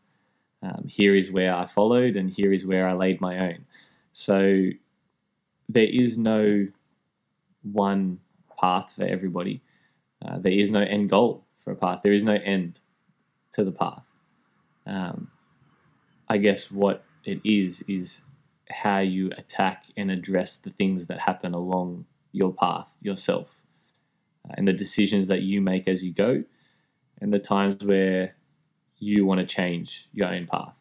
Um, 0.62 0.86
here 0.88 1.16
is 1.16 1.30
where 1.30 1.54
I 1.54 1.66
followed, 1.66 2.14
and 2.16 2.30
here 2.30 2.52
is 2.52 2.64
where 2.64 2.86
I 2.86 2.92
laid 2.92 3.20
my 3.20 3.38
own. 3.38 3.66
So 4.12 4.68
there 5.68 5.88
is 5.88 6.16
no 6.16 6.68
one 7.62 8.20
path 8.60 8.94
for 8.96 9.04
everybody. 9.04 9.60
Uh, 10.24 10.38
there 10.38 10.52
is 10.52 10.70
no 10.70 10.80
end 10.80 11.10
goal 11.10 11.44
for 11.54 11.72
a 11.72 11.76
path. 11.76 12.00
There 12.02 12.12
is 12.12 12.22
no 12.22 12.34
end 12.34 12.80
to 13.54 13.64
the 13.64 13.72
path. 13.72 14.04
Um, 14.86 15.30
I 16.28 16.38
guess 16.38 16.70
what 16.70 17.04
it 17.24 17.40
is 17.44 17.82
is 17.88 18.24
how 18.70 18.98
you 18.98 19.30
attack 19.36 19.84
and 19.96 20.10
address 20.10 20.56
the 20.56 20.70
things 20.70 21.06
that 21.06 21.20
happen 21.20 21.54
along 21.54 22.06
your 22.32 22.52
path 22.52 22.88
yourself, 23.00 23.62
uh, 24.48 24.54
and 24.56 24.66
the 24.66 24.72
decisions 24.72 25.28
that 25.28 25.42
you 25.42 25.60
make 25.60 25.86
as 25.88 26.04
you 26.04 26.12
go, 26.12 26.44
and 27.20 27.32
the 27.32 27.38
times 27.38 27.84
where 27.84 28.34
you 29.02 29.26
want 29.26 29.40
to 29.40 29.46
change 29.46 30.08
your 30.14 30.28
own 30.28 30.46
path. 30.46 30.74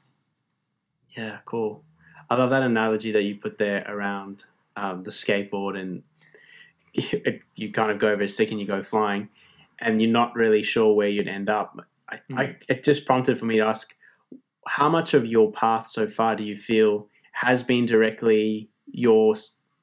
Yeah, 1.17 1.39
cool. 1.45 1.83
I 2.29 2.35
love 2.35 2.51
that 2.51 2.61
analogy 2.61 3.11
that 3.13 3.23
you 3.23 3.35
put 3.35 3.57
there 3.57 3.83
around 3.89 4.43
um, 4.75 5.01
the 5.01 5.09
skateboard 5.09 5.75
and 5.75 6.03
you, 6.93 7.39
you, 7.55 7.71
kind 7.71 7.89
of 7.89 7.97
go 7.97 8.09
over 8.09 8.21
a 8.21 8.27
stick 8.27 8.51
and 8.51 8.59
you 8.59 8.67
go 8.67 8.83
flying 8.83 9.27
and 9.79 9.99
you're 9.99 10.11
not 10.11 10.35
really 10.35 10.61
sure 10.61 10.93
where 10.93 11.07
you'd 11.07 11.27
end 11.27 11.49
up. 11.49 11.83
I, 12.09 12.19
mm. 12.29 12.39
I, 12.39 12.55
it 12.69 12.83
just 12.83 13.07
prompted 13.07 13.39
for 13.39 13.45
me 13.45 13.57
to 13.57 13.63
ask 13.63 13.95
how 14.67 14.87
much 14.87 15.15
of 15.15 15.25
your 15.25 15.51
path 15.51 15.87
so 15.87 16.07
far 16.07 16.35
do 16.35 16.43
you 16.43 16.55
feel 16.55 17.07
has 17.31 17.63
been 17.63 17.87
directly 17.87 18.69
your 18.85 19.35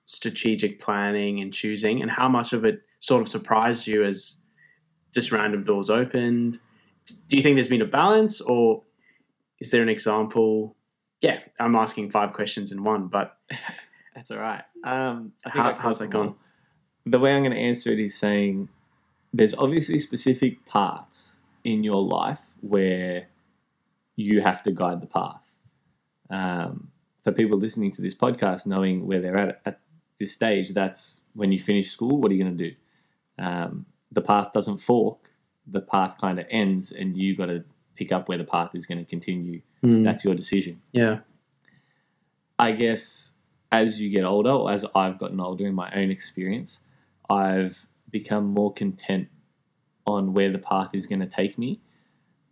strategic 0.07 0.81
planning 0.81 1.41
and 1.41 1.53
choosing, 1.53 2.03
and 2.03 2.11
how 2.11 2.29
much 2.29 2.53
of 2.53 2.65
it 2.65 2.83
sort 3.01 3.21
of 3.21 3.29
surprised 3.29 3.87
you 3.87 4.05
as 4.05 4.37
just 5.13 5.33
random 5.33 5.65
doors 5.65 5.91
opened? 5.91 6.61
Do 7.29 7.37
you 7.37 7.43
think 7.43 7.57
there's 7.57 7.69
been 7.69 7.83
a 7.83 7.87
balance, 7.87 8.41
or 8.41 8.83
is 9.61 9.71
there 9.71 9.83
an 9.83 9.89
example? 9.89 10.77
Yeah, 11.21 11.41
I'm 11.59 11.75
asking 11.77 12.11
five 12.11 12.33
questions 12.33 12.73
in 12.73 12.85
one, 12.85 13.09
but 13.09 13.37
that's 14.15 14.31
all 14.31 14.39
right. 14.39 14.63
Um, 14.85 15.33
how, 15.45 15.75
how's 15.75 15.99
that 15.99 16.11
gone? 16.11 16.35
The 17.07 17.19
way 17.19 17.35
I'm 17.35 17.43
going 17.43 17.55
to 17.55 17.61
answer 17.61 17.91
it 17.91 17.99
is 17.99 18.17
saying 18.17 18.69
there's 19.33 19.55
obviously 19.55 19.99
specific 19.99 20.65
parts 20.67 21.37
in 21.65 21.85
your 21.85 22.03
life 22.03 22.45
where 22.61 23.29
you 24.17 24.41
have 24.41 24.63
to 24.65 24.73
guide 24.73 25.01
the 25.01 25.07
path. 25.07 25.43
Um, 26.31 26.91
for 27.25 27.33
people 27.33 27.59
listening 27.59 27.93
to 27.93 28.03
this 28.03 28.15
podcast, 28.15 28.67
knowing 28.67 29.07
where 29.07 29.21
they're 29.21 29.37
at 29.37 29.61
at 29.65 29.81
this 30.19 30.33
stage, 30.33 30.71
that's 30.71 31.23
when 31.35 31.53
you 31.53 31.59
finish 31.59 31.91
school. 31.91 32.21
What 32.21 32.31
are 32.31 32.35
you 32.35 32.43
going 32.43 32.57
to 32.57 32.71
do? 32.71 32.75
Um, 33.39 33.87
the 34.11 34.21
path 34.21 34.53
doesn't 34.53 34.79
fork; 34.79 35.31
the 35.71 35.81
path 35.81 36.17
kind 36.21 36.39
of 36.39 36.47
ends, 36.51 36.93
and 36.93 37.17
you 37.17 37.37
got 37.37 37.47
to 37.47 37.65
pick 37.97 38.13
up 38.13 38.29
where 38.29 38.39
the 38.39 38.45
path 38.45 38.75
is 38.75 38.87
going 38.87 38.99
to 38.99 39.05
continue. 39.05 39.61
Mm. 39.85 40.05
That's 40.05 40.25
your 40.25 40.35
decision. 40.35 40.81
Yeah. 40.93 41.21
I 42.59 42.73
guess 42.73 43.33
as 43.71 44.01
you 44.01 44.11
get 44.11 44.25
older, 44.25 44.51
or 44.51 44.71
as 44.71 44.85
I've 44.95 45.19
gotten 45.19 45.41
older 45.41 45.67
in 45.67 45.75
my 45.75 45.91
own 45.93 46.11
experience, 46.11 46.81
I've 47.29 47.87
become 48.11 48.47
more 48.47 48.73
content 48.73 49.29
on 50.07 50.33
where 50.33 50.51
the 50.51 50.59
path 50.59 50.91
is 50.95 51.07
going 51.07 51.21
to 51.21 51.27
take 51.27 51.59
me. 51.59 51.81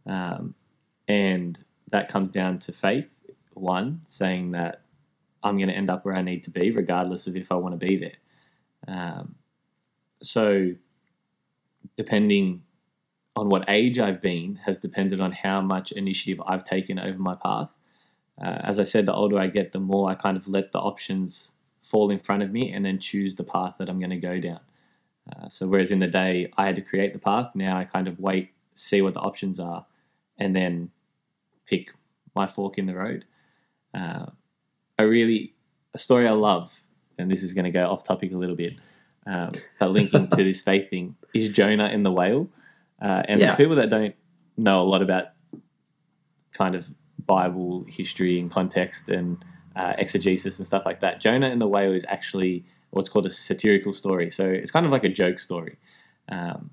Um, 0.07 0.55
and 1.09 1.65
that 1.91 2.09
comes 2.09 2.31
down 2.31 2.59
to 2.61 2.73
faith. 2.73 3.11
One, 3.55 4.03
saying 4.05 4.51
that 4.51 4.83
I'm 5.43 5.57
going 5.57 5.69
to 5.69 5.75
end 5.75 5.89
up 5.89 6.05
where 6.05 6.15
I 6.15 6.23
need 6.23 6.45
to 6.45 6.51
be, 6.51 6.71
regardless 6.71 7.27
of 7.27 7.37
if 7.37 7.51
I 7.51 7.55
want 7.55 7.79
to 7.79 7.87
be 7.87 7.97
there. 7.97 8.17
Um, 8.87 9.37
so, 10.23 10.73
depending 11.97 12.63
on 13.37 13.51
what 13.51 13.65
age 13.69 13.99
I've 13.99 14.23
been, 14.23 14.61
has 14.65 14.79
depended 14.79 15.21
on 15.21 15.33
how 15.33 15.61
much 15.61 15.93
initiative 15.93 16.43
I've 16.47 16.65
taken 16.65 16.99
over 16.99 17.19
my 17.19 17.35
path. 17.35 17.69
Uh, 18.43 18.61
as 18.65 18.79
I 18.79 18.85
said, 18.85 19.07
the 19.07 19.15
older 19.15 19.39
I 19.39 19.49
get, 19.49 19.73
the 19.73 19.79
more 19.79 20.11
I 20.11 20.15
kind 20.15 20.37
of 20.37 20.49
let 20.49 20.73
the 20.73 20.79
options 20.79 21.53
fall 21.83 22.11
in 22.11 22.19
front 22.19 22.43
of 22.43 22.51
me 22.51 22.73
and 22.73 22.85
then 22.85 22.99
choose 22.99 23.37
the 23.37 23.45
path 23.45 23.75
that 23.79 23.89
I'm 23.89 23.99
going 24.01 24.11
to 24.11 24.17
go 24.17 24.41
down. 24.41 24.61
Uh, 25.31 25.49
so, 25.49 25.67
whereas 25.67 25.91
in 25.91 25.99
the 25.99 26.07
day 26.07 26.51
I 26.57 26.67
had 26.67 26.77
to 26.77 26.83
create 26.83 27.13
the 27.13 27.19
path, 27.19 27.51
now 27.55 27.77
I 27.77 27.85
kind 27.85 28.09
of 28.09 28.19
wait, 28.19 28.53
see 28.75 29.03
what 29.03 29.15
the 29.15 29.21
options 29.21 29.61
are, 29.61 29.87
and 30.39 30.55
then 30.55 30.91
pick 31.67 31.93
my 32.35 32.47
fork 32.47 32.79
in 32.79 32.87
the 32.87 32.95
road. 32.95 33.25
Uh, 33.93 34.27
a 34.99 35.07
really 35.07 35.55
a 35.95 35.99
story 35.99 36.27
I 36.29 36.33
love, 36.33 36.83
and 37.19 37.31
this 37.31 37.43
is 37.43 37.55
going 37.55 37.65
to 37.65 37.71
go 37.71 37.91
off 37.91 38.05
topic 38.05 38.33
a 38.33 38.37
little 38.37 38.57
bit, 38.57 38.75
um, 39.27 39.51
but 39.81 39.91
linking 39.91 40.29
to 40.29 40.45
this 40.45 40.63
faith 40.69 40.91
thing 40.91 41.17
is 41.35 41.49
Jonah 41.51 41.87
and 41.87 42.07
the 42.07 42.13
whale. 42.13 42.49
Uh, 43.01 43.23
and 43.29 43.41
yeah. 43.41 43.53
for 43.53 43.57
people 43.57 43.77
that 43.77 43.91
don't 43.91 44.15
know 44.57 44.81
a 44.81 44.85
lot 44.85 45.03
about 45.03 45.27
kind 46.53 46.75
of 46.75 46.93
Bible 47.25 47.85
history 47.89 48.39
and 48.39 48.51
context 48.51 49.09
and 49.09 49.45
uh, 49.75 49.95
exegesis 49.99 50.59
and 50.59 50.67
stuff 50.67 50.85
like 50.87 51.01
that, 51.01 51.21
Jonah 51.21 51.49
and 51.49 51.61
the 51.61 51.67
whale 51.67 51.93
is 51.93 52.07
actually 52.09 52.65
what's 52.91 53.09
called 53.09 53.27
a 53.27 53.31
satirical 53.31 53.93
story. 53.93 54.31
So 54.31 54.49
it's 54.49 54.71
kind 54.71 54.87
of 54.87 54.93
like 54.93 55.05
a 55.05 55.09
joke 55.09 55.39
story. 55.39 55.79
Um, 56.29 56.71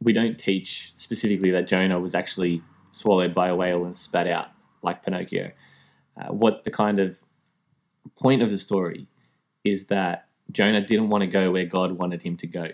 we 0.00 0.12
don't 0.12 0.38
teach 0.38 0.92
specifically 0.96 1.50
that 1.50 1.68
Jonah 1.68 2.00
was 2.00 2.14
actually 2.14 2.62
swallowed 2.90 3.34
by 3.34 3.48
a 3.48 3.56
whale 3.56 3.84
and 3.84 3.96
spat 3.96 4.26
out 4.26 4.48
like 4.82 5.04
Pinocchio. 5.04 5.52
Uh, 6.18 6.32
what 6.32 6.64
the 6.64 6.70
kind 6.70 6.98
of 6.98 7.18
point 8.18 8.42
of 8.42 8.50
the 8.50 8.58
story 8.58 9.08
is 9.64 9.88
that 9.88 10.28
Jonah 10.50 10.80
didn't 10.80 11.08
want 11.08 11.22
to 11.22 11.26
go 11.26 11.50
where 11.50 11.64
God 11.64 11.92
wanted 11.92 12.22
him 12.22 12.36
to 12.38 12.46
go. 12.46 12.68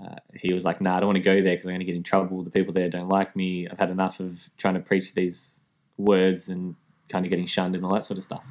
Uh, 0.00 0.16
he 0.34 0.52
was 0.52 0.64
like, 0.64 0.80
"Nah, 0.80 0.96
I 0.96 1.00
don't 1.00 1.08
want 1.08 1.16
to 1.16 1.22
go 1.22 1.34
there 1.34 1.54
because 1.54 1.66
I'm 1.66 1.70
going 1.70 1.80
to 1.80 1.86
get 1.86 1.96
in 1.96 2.02
trouble. 2.02 2.42
The 2.42 2.50
people 2.50 2.72
there 2.72 2.88
don't 2.88 3.08
like 3.08 3.34
me. 3.34 3.68
I've 3.68 3.78
had 3.78 3.90
enough 3.90 4.20
of 4.20 4.50
trying 4.56 4.74
to 4.74 4.80
preach 4.80 5.14
these 5.14 5.60
words 5.96 6.48
and 6.48 6.76
kind 7.08 7.24
of 7.24 7.30
getting 7.30 7.46
shunned 7.46 7.74
and 7.74 7.84
all 7.84 7.92
that 7.94 8.04
sort 8.04 8.18
of 8.18 8.24
stuff." 8.24 8.46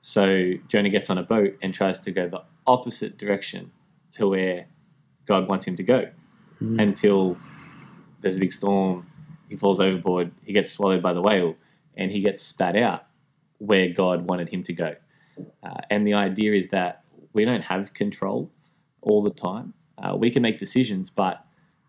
So 0.00 0.54
Jonah 0.68 0.90
gets 0.90 1.10
on 1.10 1.18
a 1.18 1.22
boat 1.22 1.56
and 1.62 1.72
tries 1.72 2.00
to 2.00 2.10
go 2.10 2.28
the 2.28 2.42
opposite 2.66 3.16
direction 3.16 3.70
to 4.12 4.28
where 4.28 4.66
God 5.24 5.48
wants 5.48 5.64
him 5.64 5.76
to 5.76 5.82
go 5.82 6.10
mm. 6.60 6.82
until 6.82 7.38
there's 8.20 8.36
a 8.36 8.40
big 8.40 8.52
storm 8.52 9.06
he 9.52 9.58
falls 9.58 9.80
overboard, 9.80 10.32
he 10.42 10.54
gets 10.54 10.72
swallowed 10.72 11.02
by 11.02 11.12
the 11.12 11.20
whale, 11.20 11.56
and 11.94 12.10
he 12.10 12.20
gets 12.20 12.42
spat 12.42 12.74
out 12.74 13.04
where 13.58 13.90
God 13.90 14.26
wanted 14.26 14.48
him 14.48 14.62
to 14.64 14.72
go. 14.72 14.96
Uh, 15.62 15.80
and 15.90 16.06
the 16.06 16.14
idea 16.14 16.54
is 16.54 16.68
that 16.68 17.04
we 17.34 17.44
don't 17.44 17.64
have 17.64 17.92
control 17.92 18.50
all 19.02 19.22
the 19.22 19.30
time. 19.30 19.74
Uh, 19.98 20.16
we 20.16 20.30
can 20.30 20.42
make 20.42 20.58
decisions, 20.58 21.10
but 21.10 21.44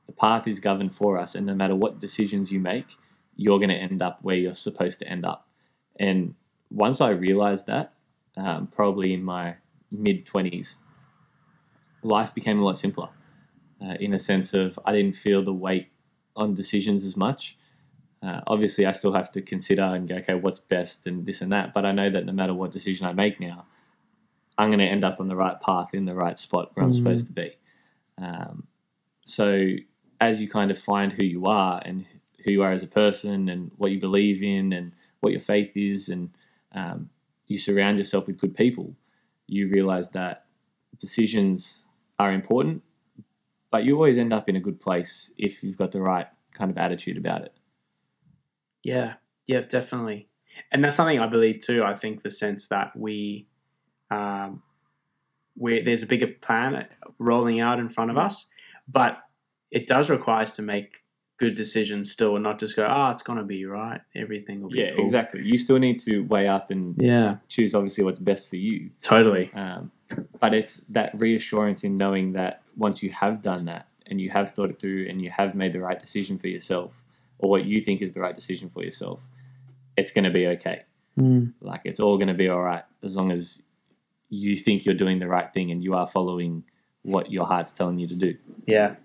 the 0.08 0.14
path 0.14 0.48
is 0.48 0.60
governed 0.60 0.94
for 0.94 1.18
us, 1.18 1.36
and 1.36 1.46
no 1.46 1.56
matter 1.56 1.76
what 1.76 2.00
decisions 2.00 2.52
you 2.52 2.60
make, 2.60 2.98
you're 3.36 3.60
going 3.60 3.70
to 3.70 3.76
end 3.76 4.02
up 4.02 4.20
where 4.22 4.36
you're 4.36 4.54
supposed 4.54 5.00
to 5.00 5.08
end 5.08 5.26
up. 5.26 5.48
And 6.00 6.36
once 6.70 7.02
I 7.02 7.10
realized 7.10 7.68
that, 7.68 7.94
um, 8.36 8.68
probably 8.68 9.14
in 9.14 9.24
my 9.24 9.56
mid 9.92 10.26
20s, 10.26 10.76
life 12.02 12.34
became 12.34 12.60
a 12.60 12.66
lot 12.66 12.78
simpler 12.78 13.10
uh, 13.82 13.96
in 14.00 14.14
a 14.14 14.20
sense 14.20 14.54
of 14.54 14.80
I 14.86 14.92
didn't 14.92 15.16
feel 15.16 15.44
the 15.44 15.54
weight 15.54 15.90
on 16.36 16.54
decisions 16.54 17.06
as 17.06 17.16
much. 17.16 17.58
Uh, 18.22 18.42
obviously, 18.48 18.86
I 18.86 18.94
still 18.94 19.14
have 19.14 19.32
to 19.34 19.42
consider 19.42 19.84
and 19.84 20.08
go, 20.08 20.16
okay, 20.16 20.34
what's 20.34 20.60
best 20.60 21.06
and 21.06 21.26
this 21.26 21.42
and 21.42 21.52
that. 21.52 21.74
But 21.74 21.86
I 21.86 21.92
know 21.92 22.10
that 22.10 22.26
no 22.26 22.32
matter 22.32 22.54
what 22.54 22.72
decision 22.72 23.06
I 23.06 23.14
make 23.14 23.40
now, 23.40 23.66
I'm 24.58 24.70
going 24.70 24.80
to 24.80 24.86
end 24.86 25.04
up 25.04 25.20
on 25.20 25.28
the 25.28 25.36
right 25.36 25.60
path 25.60 25.94
in 25.94 26.06
the 26.06 26.16
right 26.16 26.38
spot 26.38 26.72
where 26.74 26.86
I'm 26.86 26.92
mm-hmm. 26.92 27.04
supposed 27.04 27.28
to 27.28 27.34
be. 27.34 27.58
Um, 28.18 28.68
so 29.22 29.70
as 30.20 30.42
you 30.42 30.50
kind 30.50 30.72
of 30.72 30.80
find 30.80 31.14
who 31.14 31.24
you 31.24 31.46
are 31.46 31.82
and 31.86 32.06
who 32.44 32.52
you 32.52 32.64
are 32.64 32.72
as 32.72 32.84
a 32.84 32.88
person 32.88 33.50
and 33.50 33.72
what 33.78 33.92
you 33.92 34.00
believe 34.00 34.44
in 34.44 34.74
and 34.74 34.94
what 35.20 35.32
your 35.32 35.42
faith 35.42 35.72
is, 35.76 36.10
and 36.10 36.30
um, 36.74 37.10
you 37.48 37.58
surround 37.58 37.98
yourself 37.98 38.28
with 38.28 38.38
good 38.38 38.56
people, 38.56 38.96
you 39.48 39.70
realize 39.70 40.12
that 40.12 40.46
decisions 41.00 41.86
are 42.20 42.32
important 42.32 42.84
but 43.74 43.86
you 43.86 43.96
always 43.96 44.20
end 44.20 44.32
up 44.32 44.48
in 44.48 44.56
a 44.56 44.60
good 44.60 44.80
place 44.80 45.32
if 45.36 45.64
you've 45.64 45.80
got 45.80 45.92
the 45.92 46.00
right 46.00 46.28
kind 46.54 46.70
of 46.70 46.78
attitude 46.78 47.18
about 47.18 47.42
it. 47.42 47.56
Yeah, 48.84 49.16
yeah, 49.48 49.62
definitely. 49.62 50.28
And 50.72 50.84
that's 50.84 50.96
something 50.96 51.20
I 51.20 51.26
believe 51.26 51.66
too. 51.66 51.84
I 51.84 51.96
think 51.96 52.22
the 52.22 52.30
sense 52.30 52.68
that 52.68 52.96
we, 52.96 53.48
um, 54.12 54.62
we 55.58 55.82
there's 55.82 56.04
a 56.04 56.08
bigger 56.08 56.28
plan 56.28 56.86
rolling 57.20 57.60
out 57.60 57.80
in 57.80 57.90
front 57.90 58.12
of 58.12 58.18
us, 58.18 58.48
but 58.88 59.20
it 59.72 59.88
does 59.88 60.10
require 60.10 60.42
us 60.44 60.52
to 60.54 60.62
make 60.62 60.92
good 61.40 61.56
decisions 61.56 62.12
still 62.12 62.36
and 62.36 62.44
not 62.44 62.60
just 62.60 62.76
go, 62.76 62.88
oh, 62.90 63.10
it's 63.10 63.24
going 63.24 63.40
to 63.40 63.44
be 63.44 63.66
right. 63.66 64.02
Everything 64.16 64.62
will 64.62 64.70
be 64.70 64.80
Yeah, 64.80 64.92
cool. 64.96 65.04
exactly. 65.04 65.42
You 65.44 65.58
still 65.58 65.80
need 65.80 66.00
to 66.02 66.20
weigh 66.22 66.48
up 66.48 66.70
and 66.70 66.96
yeah. 67.02 67.38
choose 67.50 67.74
obviously 67.74 68.04
what's 68.04 68.20
best 68.20 68.50
for 68.50 68.56
you. 68.56 68.92
Totally. 69.02 69.52
Um, 69.54 69.92
but 70.40 70.54
it's 70.54 70.78
that 70.90 71.12
reassurance 71.20 71.84
in 71.84 71.98
knowing 71.98 72.34
that 72.34 72.62
once 72.78 73.02
you 73.02 73.10
have 73.10 73.42
done 73.42 73.66
that 73.66 73.88
and 74.06 74.22
you 74.22 74.30
have 74.30 74.52
thought 74.52 74.70
it 74.70 74.80
through 74.80 75.08
and 75.10 75.22
you 75.22 75.32
have 75.32 75.56
made 75.56 75.74
the 75.74 75.80
right 75.82 76.00
decision 76.00 76.38
for 76.38 76.48
yourself 76.48 77.04
or 77.40 77.50
what 77.50 77.66
you 77.66 77.82
think 77.82 78.02
is 78.02 78.12
the 78.12 78.20
right 78.20 78.36
decision 78.36 78.70
for 78.70 78.84
yourself, 78.84 79.22
it's 79.98 80.12
going 80.12 80.26
to 80.26 80.30
be 80.30 80.48
okay. 80.48 80.84
Mm. 81.18 81.54
Like 81.62 81.82
it's 81.84 82.00
all 82.00 82.18
going 82.18 82.28
to 82.28 82.34
be 82.36 82.48
all 82.48 82.62
right 82.62 82.84
as 83.02 83.18
long 83.18 83.32
as 83.32 83.64
you 84.30 84.58
think 84.58 84.86
you're 84.86 84.96
doing 84.96 85.20
the 85.20 85.28
right 85.28 85.52
thing 85.54 85.72
and 85.72 85.84
you 85.84 85.94
are 85.94 86.08
following 86.08 86.64
what 87.04 87.32
your 87.32 87.46
heart's 87.46 87.74
telling 87.74 88.00
you 88.00 88.08
to 88.08 88.16
do. 88.16 88.36
Yeah, 88.66 88.96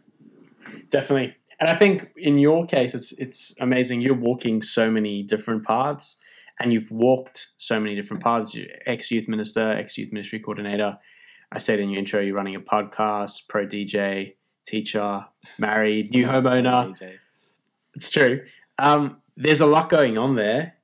definitely. 0.90 1.34
And 1.60 1.68
I 1.68 1.74
think 1.74 2.10
in 2.16 2.38
your 2.38 2.66
case, 2.66 2.94
it's 2.94 3.12
it's 3.12 3.54
amazing. 3.60 4.00
You're 4.00 4.14
walking 4.14 4.62
so 4.62 4.90
many 4.90 5.22
different 5.22 5.66
paths, 5.66 6.16
and 6.60 6.72
you've 6.72 6.90
walked 6.90 7.48
so 7.58 7.80
many 7.80 7.96
different 7.96 8.22
paths. 8.22 8.54
You 8.54 8.68
Ex 8.86 9.10
youth 9.10 9.28
minister, 9.28 9.72
ex 9.72 9.98
youth 9.98 10.12
ministry 10.12 10.38
coordinator. 10.38 10.98
I 11.50 11.58
said 11.58 11.80
in 11.80 11.88
your 11.90 11.98
intro, 11.98 12.20
you're 12.20 12.36
running 12.36 12.54
a 12.54 12.60
podcast, 12.60 13.48
pro 13.48 13.66
DJ, 13.66 14.34
teacher, 14.66 15.26
married, 15.58 16.10
new 16.10 16.26
homeowner. 16.32 16.94
It's 17.94 18.10
true. 18.10 18.44
Um, 18.78 19.16
there's 19.36 19.60
a 19.60 19.66
lot 19.66 19.88
going 19.88 20.18
on 20.18 20.36
there. 20.36 20.74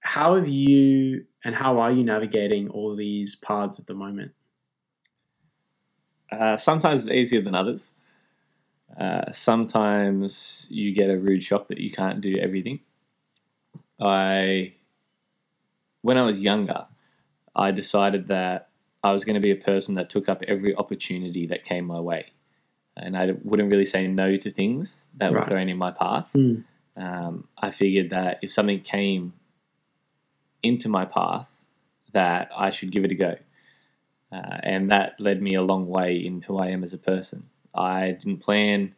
How 0.00 0.36
have 0.36 0.48
you 0.48 1.24
and 1.44 1.54
how 1.54 1.78
are 1.80 1.90
you 1.90 2.04
navigating 2.04 2.68
all 2.68 2.96
these 2.96 3.34
paths 3.36 3.78
at 3.78 3.86
the 3.86 3.94
moment? 3.94 4.32
Uh, 6.30 6.56
sometimes 6.56 7.06
it's 7.06 7.12
easier 7.12 7.40
than 7.40 7.54
others. 7.54 7.92
Uh, 8.98 9.30
sometimes 9.32 10.66
you 10.68 10.92
get 10.92 11.10
a 11.10 11.18
rude 11.18 11.42
shock 11.42 11.68
that 11.68 11.78
you 11.78 11.90
can't 11.90 12.20
do 12.20 12.36
everything. 12.38 12.80
I, 14.00 14.74
when 16.02 16.16
I 16.16 16.22
was 16.22 16.40
younger, 16.40 16.86
I 17.54 17.70
decided 17.70 18.28
that 18.28 18.68
I 19.02 19.12
was 19.12 19.24
going 19.24 19.34
to 19.34 19.40
be 19.40 19.50
a 19.50 19.56
person 19.56 19.94
that 19.94 20.10
took 20.10 20.28
up 20.28 20.42
every 20.48 20.74
opportunity 20.74 21.46
that 21.46 21.64
came 21.64 21.84
my 21.84 22.00
way. 22.00 22.32
And 22.96 23.16
I 23.16 23.34
wouldn't 23.44 23.70
really 23.70 23.86
say 23.86 24.06
no 24.08 24.36
to 24.36 24.50
things 24.50 25.08
that 25.16 25.32
right. 25.32 25.40
were 25.40 25.48
thrown 25.48 25.68
in 25.68 25.78
my 25.78 25.92
path. 25.92 26.28
Mm. 26.34 26.64
Um, 26.96 27.48
I 27.56 27.70
figured 27.70 28.10
that 28.10 28.40
if 28.42 28.52
something 28.52 28.80
came 28.80 29.34
into 30.62 30.88
my 30.88 31.04
path, 31.04 31.48
that 32.12 32.50
I 32.56 32.70
should 32.70 32.90
give 32.90 33.04
it 33.04 33.12
a 33.12 33.14
go. 33.14 33.36
Uh, 34.30 34.58
and 34.62 34.90
that 34.90 35.18
led 35.18 35.40
me 35.40 35.54
a 35.54 35.62
long 35.62 35.86
way 35.88 36.16
in 36.16 36.42
who 36.42 36.58
I 36.58 36.68
am 36.68 36.82
as 36.82 36.92
a 36.92 36.98
person. 36.98 37.48
I 37.74 38.10
didn't 38.12 38.38
plan 38.38 38.94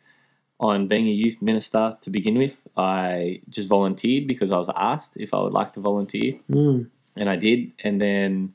on 0.59 0.88
being 0.88 1.07
a 1.07 1.12
youth 1.12 1.40
minister 1.40 1.97
to 2.00 2.11
begin 2.11 2.37
with. 2.37 2.57
I 2.76 3.40
just 3.49 3.69
volunteered 3.69 4.26
because 4.26 4.50
I 4.50 4.59
was 4.59 4.71
asked 4.76 5.17
if 5.17 5.33
I 5.33 5.40
would 5.40 5.52
like 5.52 5.73
to 5.75 5.81
volunteer, 5.81 6.35
mm. 6.50 6.88
and 7.17 7.31
I 7.31 7.37
did. 7.37 7.73
And 7.83 8.00
then 8.00 8.55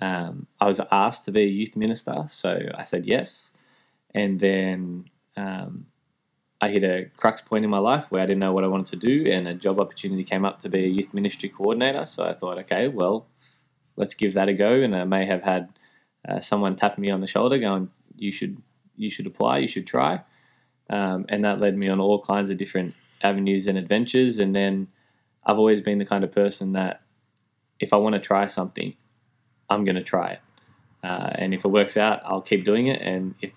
um, 0.00 0.46
I 0.60 0.66
was 0.66 0.80
asked 0.90 1.24
to 1.26 1.32
be 1.32 1.42
a 1.42 1.46
youth 1.46 1.76
minister, 1.76 2.24
so 2.28 2.68
I 2.74 2.84
said 2.84 3.06
yes. 3.06 3.50
And 4.14 4.40
then 4.40 5.06
um, 5.36 5.86
I 6.64 6.70
hit 6.70 6.82
a 6.82 7.10
crux 7.18 7.42
point 7.42 7.62
in 7.62 7.70
my 7.70 7.78
life 7.78 8.06
where 8.10 8.22
I 8.22 8.26
didn't 8.26 8.40
know 8.40 8.54
what 8.54 8.64
I 8.64 8.68
wanted 8.68 8.86
to 8.92 8.96
do, 8.96 9.30
and 9.30 9.46
a 9.46 9.52
job 9.52 9.78
opportunity 9.78 10.24
came 10.24 10.46
up 10.46 10.60
to 10.60 10.70
be 10.70 10.84
a 10.84 10.88
youth 10.88 11.12
ministry 11.12 11.50
coordinator. 11.50 12.06
So 12.06 12.24
I 12.24 12.32
thought, 12.32 12.56
okay, 12.60 12.88
well, 12.88 13.26
let's 13.96 14.14
give 14.14 14.32
that 14.32 14.48
a 14.48 14.54
go. 14.54 14.72
And 14.80 14.96
I 14.96 15.04
may 15.04 15.26
have 15.26 15.42
had 15.42 15.68
uh, 16.26 16.40
someone 16.40 16.76
tapping 16.76 17.02
me 17.02 17.10
on 17.10 17.20
the 17.20 17.26
shoulder, 17.26 17.58
going, 17.58 17.90
"You 18.16 18.32
should, 18.32 18.62
you 18.96 19.10
should 19.10 19.26
apply, 19.26 19.58
you 19.58 19.68
should 19.68 19.86
try," 19.86 20.22
um, 20.88 21.26
and 21.28 21.44
that 21.44 21.60
led 21.60 21.76
me 21.76 21.90
on 21.90 22.00
all 22.00 22.22
kinds 22.22 22.48
of 22.48 22.56
different 22.56 22.94
avenues 23.22 23.66
and 23.66 23.76
adventures. 23.76 24.38
And 24.38 24.56
then 24.56 24.88
I've 25.44 25.58
always 25.58 25.82
been 25.82 25.98
the 25.98 26.06
kind 26.06 26.24
of 26.24 26.32
person 26.32 26.72
that 26.72 27.02
if 27.78 27.92
I 27.92 27.96
want 27.96 28.14
to 28.14 28.20
try 28.20 28.46
something, 28.46 28.94
I'm 29.68 29.84
going 29.84 29.96
to 29.96 30.02
try 30.02 30.28
it, 30.36 30.40
uh, 31.02 31.30
and 31.34 31.52
if 31.52 31.66
it 31.66 31.68
works 31.68 31.98
out, 31.98 32.22
I'll 32.24 32.40
keep 32.40 32.64
doing 32.64 32.86
it, 32.86 33.02
and 33.02 33.34
if 33.42 33.52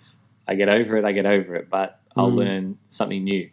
I 0.45 0.55
get 0.55 0.67
over 0.67 0.97
it, 0.97 1.05
I 1.05 1.13
get 1.13 1.25
over 1.25 1.55
it. 1.55 1.69
But 1.69 2.01
I'll 2.17 2.31
mm. 2.31 2.37
learn 2.37 2.77
something 2.87 3.23
new. 3.23 3.49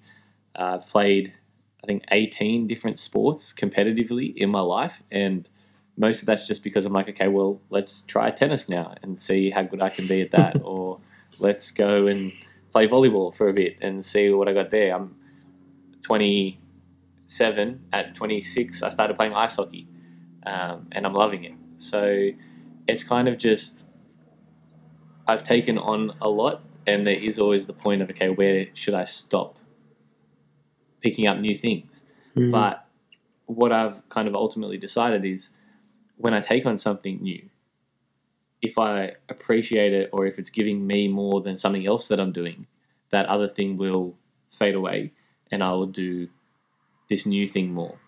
Uh, 0.58 0.76
I've 0.76 0.88
played, 0.88 1.34
I 1.82 1.86
think, 1.86 2.04
18 2.10 2.66
different 2.66 2.98
sports 2.98 3.52
competitively 3.52 4.34
in 4.36 4.50
my 4.50 4.60
life, 4.60 5.02
and 5.10 5.48
most 5.96 6.20
of 6.20 6.26
that's 6.26 6.46
just 6.46 6.62
because 6.62 6.86
I'm 6.86 6.92
like, 6.92 7.08
okay, 7.08 7.28
well, 7.28 7.60
let's 7.70 8.02
try 8.02 8.30
tennis 8.30 8.68
now 8.68 8.94
and 9.02 9.18
see 9.18 9.50
how 9.50 9.62
good 9.62 9.82
I 9.82 9.88
can 9.88 10.06
be 10.06 10.22
at 10.22 10.32
that, 10.32 10.60
or 10.64 11.00
let's 11.38 11.70
go 11.70 12.06
and 12.06 12.32
play 12.72 12.88
volleyball 12.88 13.34
for 13.34 13.48
a 13.48 13.52
bit 13.52 13.76
and 13.80 14.04
see 14.04 14.30
what 14.30 14.48
I 14.48 14.52
got 14.52 14.70
there. 14.70 14.94
I'm 14.94 15.16
27. 16.02 17.84
At 17.92 18.14
26, 18.14 18.82
I 18.82 18.90
started 18.90 19.16
playing 19.16 19.34
ice 19.34 19.54
hockey, 19.54 19.88
um, 20.44 20.88
and 20.92 21.06
I'm 21.06 21.14
loving 21.14 21.44
it. 21.44 21.54
So 21.78 22.30
it's 22.86 23.02
kind 23.02 23.28
of 23.28 23.38
just 23.38 23.84
I've 25.26 25.42
taken 25.42 25.78
on 25.78 26.12
a 26.20 26.28
lot, 26.28 26.62
and 26.86 27.06
there 27.06 27.18
is 27.18 27.38
always 27.38 27.66
the 27.66 27.72
point 27.72 28.02
of 28.02 28.10
okay, 28.10 28.28
where 28.28 28.66
should 28.74 28.94
I 28.94 29.04
stop 29.04 29.56
picking 31.00 31.26
up 31.26 31.38
new 31.38 31.54
things? 31.54 32.02
Mm. 32.36 32.50
But 32.50 32.86
what 33.46 33.72
I've 33.72 34.08
kind 34.08 34.28
of 34.28 34.34
ultimately 34.34 34.78
decided 34.78 35.24
is 35.24 35.50
when 36.16 36.34
I 36.34 36.40
take 36.40 36.66
on 36.66 36.78
something 36.78 37.22
new, 37.22 37.48
if 38.62 38.78
I 38.78 39.12
appreciate 39.28 39.92
it 39.92 40.10
or 40.12 40.26
if 40.26 40.38
it's 40.38 40.50
giving 40.50 40.86
me 40.86 41.08
more 41.08 41.42
than 41.42 41.56
something 41.56 41.86
else 41.86 42.08
that 42.08 42.18
I'm 42.18 42.32
doing, 42.32 42.66
that 43.10 43.26
other 43.26 43.48
thing 43.48 43.76
will 43.76 44.16
fade 44.50 44.74
away 44.74 45.12
and 45.50 45.62
I 45.62 45.72
will 45.72 45.86
do 45.86 46.28
this 47.10 47.26
new 47.26 47.46
thing 47.46 47.72
more. 47.72 47.98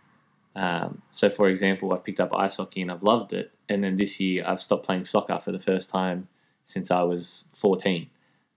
Um, 0.55 1.03
so, 1.11 1.29
for 1.29 1.49
example, 1.49 1.93
I've 1.93 2.05
picked 2.05 2.21
up 2.21 2.35
ice 2.35 2.57
hockey 2.57 2.81
and 2.81 2.91
I've 2.91 3.03
loved 3.03 3.35
it. 3.35 3.53
And 3.69 3.85
then 3.85 3.99
this 3.99 4.19
year 4.19 4.43
I've 4.47 4.61
stopped 4.61 4.87
playing 4.87 5.05
soccer 5.05 5.39
for 5.39 5.53
the 5.53 5.59
first 5.59 5.91
time 5.91 6.29
since 6.65 6.91
I 6.91 7.03
was 7.03 7.49
14 7.55 8.09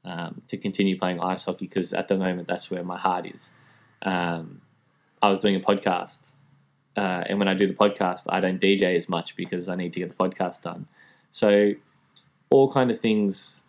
um, 0.06 0.42
to 0.48 0.58
continue 0.58 0.98
playing 0.98 1.20
ice 1.20 1.46
hockey 1.46 1.68
because 1.68 1.94
at 1.94 2.08
the 2.08 2.18
moment 2.18 2.48
that's 2.48 2.72
where 2.72 2.84
my 2.84 2.98
heart 2.98 3.26
is. 3.26 3.52
Um, 4.02 4.62
I 5.22 5.30
was 5.30 5.40
doing 5.40 5.56
a 5.56 5.60
podcast 5.60 6.32
uh, 7.00 7.24
and 7.28 7.40
when 7.40 7.48
I 7.48 7.54
do 7.54 7.66
the 7.66 7.74
podcast, 7.74 8.26
I 8.28 8.42
don't 8.42 8.60
DJ 8.60 8.98
as 8.98 9.08
much 9.08 9.38
because 9.38 9.70
I 9.70 9.76
need 9.76 9.94
to 9.94 10.00
get 10.00 10.10
the 10.10 10.16
podcast 10.16 10.64
done. 10.64 10.88
So 11.32 11.74
all 12.50 12.70
kind 12.72 12.92
of 12.92 13.00
things 13.00 13.62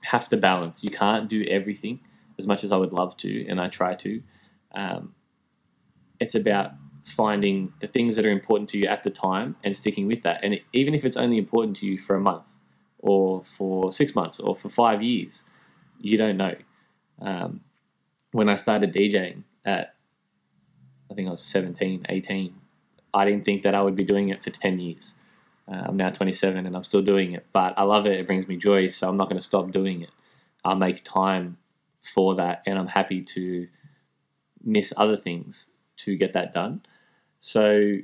have 0.00 0.28
to 0.30 0.36
balance. 0.36 0.82
You 0.82 0.90
can't 0.90 1.28
do 1.28 1.44
everything 1.48 2.00
as 2.40 2.46
much 2.48 2.64
as 2.64 2.72
I 2.72 2.76
would 2.76 2.92
love 2.92 3.16
to, 3.18 3.46
and 3.46 3.60
I 3.60 3.68
try 3.68 3.94
to. 3.94 4.22
Um, 4.74 5.14
it's 6.18 6.34
about 6.34 6.72
finding 7.04 7.72
the 7.80 7.86
things 7.86 8.16
that 8.16 8.26
are 8.26 8.30
important 8.30 8.68
to 8.70 8.78
you 8.78 8.86
at 8.86 9.04
the 9.04 9.10
time 9.10 9.54
and 9.62 9.76
sticking 9.76 10.08
with 10.08 10.22
that. 10.22 10.40
And 10.42 10.60
even 10.72 10.92
if 10.92 11.04
it's 11.04 11.16
only 11.16 11.38
important 11.38 11.76
to 11.76 11.86
you 11.86 11.98
for 11.98 12.16
a 12.16 12.20
month, 12.20 12.46
or 12.98 13.44
for 13.44 13.92
six 13.92 14.16
months, 14.16 14.40
or 14.40 14.56
for 14.56 14.68
five 14.68 15.02
years, 15.02 15.44
you 16.00 16.16
don't 16.18 16.36
know. 16.36 16.54
Um, 17.20 17.60
when 18.32 18.48
I 18.48 18.56
started 18.56 18.92
DJing 18.92 19.44
at 19.64 19.96
I 21.10 21.14
think 21.14 21.28
I 21.28 21.30
was 21.30 21.42
17, 21.42 22.06
18. 22.08 22.54
I 23.14 23.24
didn't 23.24 23.44
think 23.44 23.62
that 23.62 23.74
I 23.74 23.82
would 23.82 23.96
be 23.96 24.04
doing 24.04 24.28
it 24.28 24.42
for 24.42 24.50
10 24.50 24.78
years. 24.78 25.14
Uh, 25.70 25.84
I'm 25.86 25.96
now 25.96 26.10
27 26.10 26.66
and 26.66 26.76
I'm 26.76 26.84
still 26.84 27.02
doing 27.02 27.32
it, 27.32 27.46
but 27.52 27.74
I 27.76 27.82
love 27.82 28.06
it. 28.06 28.20
It 28.20 28.26
brings 28.26 28.46
me 28.46 28.56
joy, 28.56 28.88
so 28.90 29.08
I'm 29.08 29.16
not 29.16 29.28
going 29.28 29.40
to 29.40 29.46
stop 29.46 29.72
doing 29.72 30.02
it. 30.02 30.10
I'll 30.64 30.76
make 30.76 31.04
time 31.04 31.58
for 32.00 32.34
that, 32.36 32.62
and 32.66 32.78
I'm 32.78 32.88
happy 32.88 33.22
to 33.22 33.68
miss 34.62 34.92
other 34.96 35.16
things 35.16 35.66
to 35.98 36.16
get 36.16 36.32
that 36.34 36.52
done. 36.52 36.82
So 37.40 37.98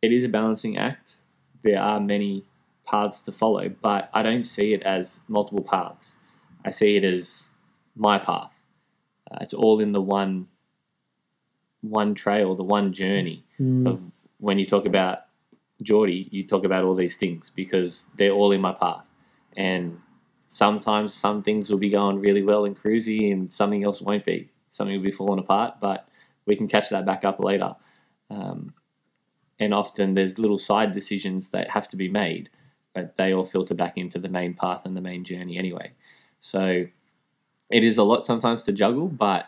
it 0.00 0.12
is 0.12 0.24
a 0.24 0.28
balancing 0.28 0.78
act. 0.78 1.16
There 1.62 1.80
are 1.80 2.00
many 2.00 2.44
paths 2.86 3.22
to 3.22 3.32
follow, 3.32 3.68
but 3.68 4.10
I 4.14 4.22
don't 4.22 4.42
see 4.42 4.72
it 4.72 4.82
as 4.82 5.20
multiple 5.28 5.64
paths. 5.64 6.14
I 6.64 6.70
see 6.70 6.96
it 6.96 7.04
as 7.04 7.48
my 7.96 8.18
path. 8.18 8.52
Uh, 9.30 9.38
it's 9.40 9.54
all 9.54 9.80
in 9.80 9.92
the 9.92 10.00
one 10.00 10.48
one 11.80 12.14
trail, 12.14 12.54
the 12.54 12.62
one 12.62 12.92
journey 12.92 13.44
mm. 13.60 13.88
of 13.88 14.02
when 14.38 14.58
you 14.58 14.64
talk 14.64 14.86
about 14.86 15.24
Geordie, 15.82 16.28
you 16.30 16.46
talk 16.46 16.64
about 16.64 16.84
all 16.84 16.94
these 16.94 17.16
things 17.16 17.50
because 17.54 18.08
they're 18.16 18.30
all 18.30 18.52
in 18.52 18.60
my 18.60 18.72
path. 18.72 19.04
And 19.56 19.98
sometimes 20.48 21.12
some 21.12 21.42
things 21.42 21.70
will 21.70 21.78
be 21.78 21.90
going 21.90 22.20
really 22.20 22.42
well 22.42 22.64
and 22.64 22.78
cruisy 22.78 23.32
and 23.32 23.52
something 23.52 23.84
else 23.84 24.00
won't 24.00 24.24
be. 24.24 24.50
Something 24.70 24.96
will 24.96 25.02
be 25.02 25.10
falling 25.10 25.38
apart, 25.38 25.74
but 25.80 26.08
we 26.46 26.56
can 26.56 26.68
catch 26.68 26.88
that 26.90 27.04
back 27.04 27.24
up 27.24 27.40
later. 27.40 27.74
Um, 28.30 28.74
and 29.58 29.74
often 29.74 30.14
there's 30.14 30.38
little 30.38 30.58
side 30.58 30.92
decisions 30.92 31.50
that 31.50 31.70
have 31.70 31.88
to 31.88 31.96
be 31.96 32.08
made, 32.08 32.48
but 32.94 33.16
they 33.16 33.32
all 33.32 33.44
filter 33.44 33.74
back 33.74 33.96
into 33.96 34.18
the 34.18 34.28
main 34.28 34.54
path 34.54 34.82
and 34.84 34.96
the 34.96 35.00
main 35.00 35.24
journey 35.24 35.58
anyway. 35.58 35.92
So 36.42 36.86
it 37.70 37.84
is 37.84 37.96
a 37.96 38.02
lot 38.02 38.26
sometimes 38.26 38.64
to 38.64 38.72
juggle, 38.72 39.06
but 39.06 39.46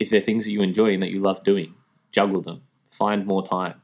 if 0.00 0.08
they're 0.08 0.22
things 0.22 0.44
that 0.44 0.50
you 0.50 0.62
enjoy 0.62 0.94
and 0.94 1.02
that 1.02 1.10
you 1.10 1.20
love 1.20 1.44
doing, 1.44 1.74
juggle 2.10 2.40
them. 2.40 2.62
Find 2.90 3.26
more 3.26 3.46
time. 3.46 3.82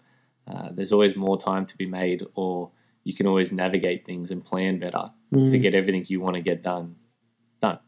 Uh, 0.50 0.70
there's 0.72 0.90
always 0.90 1.14
more 1.16 1.38
time 1.38 1.66
to 1.66 1.76
be 1.76 1.84
made, 1.84 2.24
or 2.34 2.70
you 3.04 3.14
can 3.14 3.26
always 3.26 3.52
navigate 3.52 4.06
things 4.06 4.30
and 4.30 4.42
plan 4.42 4.78
better 4.78 5.10
mm. 5.32 5.50
to 5.50 5.58
get 5.58 5.74
everything 5.74 6.02
you 6.08 6.20
want 6.20 6.34
to 6.34 6.40
get 6.40 6.62
done 6.62 6.96
done. 7.60 7.78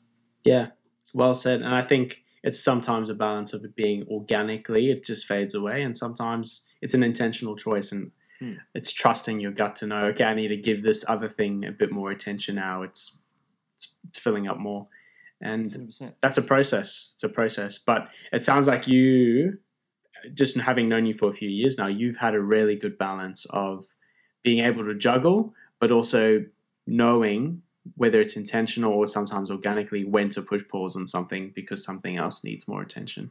Yeah, 0.45 0.67
well 1.15 1.33
said. 1.33 1.63
And 1.63 1.75
I 1.75 1.81
think 1.81 2.23
it's 2.43 2.63
sometimes 2.63 3.09
a 3.09 3.15
balance 3.15 3.55
of 3.55 3.65
it 3.65 3.75
being 3.75 4.07
organically, 4.11 4.91
it 4.91 5.03
just 5.03 5.25
fades 5.27 5.55
away, 5.55 5.83
and 5.83 5.97
sometimes 5.97 6.63
it's 6.83 6.93
an 6.93 7.03
intentional 7.03 7.57
choice 7.57 7.91
and 7.91 8.11
mm. 8.43 8.59
it's 8.75 8.93
trusting 8.93 9.41
your 9.41 9.53
gut 9.53 9.77
to 9.77 9.87
know, 9.87 10.05
okay, 10.09 10.25
I 10.25 10.35
need 10.35 10.49
to 10.49 10.59
give 10.59 10.83
this 10.83 11.07
other 11.09 11.31
thing 11.31 11.65
a 11.65 11.73
bit 11.73 11.91
more 11.91 12.11
attention 12.11 12.57
now. 12.57 12.83
It's 12.83 13.17
it's, 13.81 13.95
it's 14.09 14.19
filling 14.19 14.47
up 14.47 14.59
more 14.59 14.87
and 15.41 15.71
100%. 15.73 16.13
that's 16.21 16.37
a 16.37 16.43
process. 16.43 17.11
It's 17.15 17.25
a 17.25 17.29
process, 17.29 17.79
but 17.79 18.09
it 18.33 18.45
sounds 18.45 18.67
like 18.67 18.87
you, 18.87 19.59
just 20.35 20.55
having 20.59 20.87
known 20.89 21.07
you 21.07 21.15
for 21.15 21.31
a 21.31 21.33
few 21.33 21.49
years 21.49 21.79
now, 21.79 21.87
you've 21.87 22.19
had 22.19 22.35
a 22.35 22.41
really 22.41 22.77
good 22.77 22.99
balance 22.99 23.47
of 23.51 23.87
being 24.43 24.63
able 24.65 24.85
to 24.85 24.95
juggle, 24.95 25.55
but 25.81 25.91
also 25.91 26.45
knowing 26.87 27.63
whether 27.97 28.21
it's 28.21 28.37
intentional 28.37 28.93
or 28.93 29.07
sometimes 29.07 29.51
organically, 29.51 30.05
when 30.05 30.29
to 30.29 30.43
push 30.43 30.63
pause 30.69 30.95
on 30.95 31.07
something 31.07 31.51
because 31.55 31.83
something 31.83 32.19
else 32.19 32.45
needs 32.45 32.69
more 32.69 32.83
attention. 32.83 33.31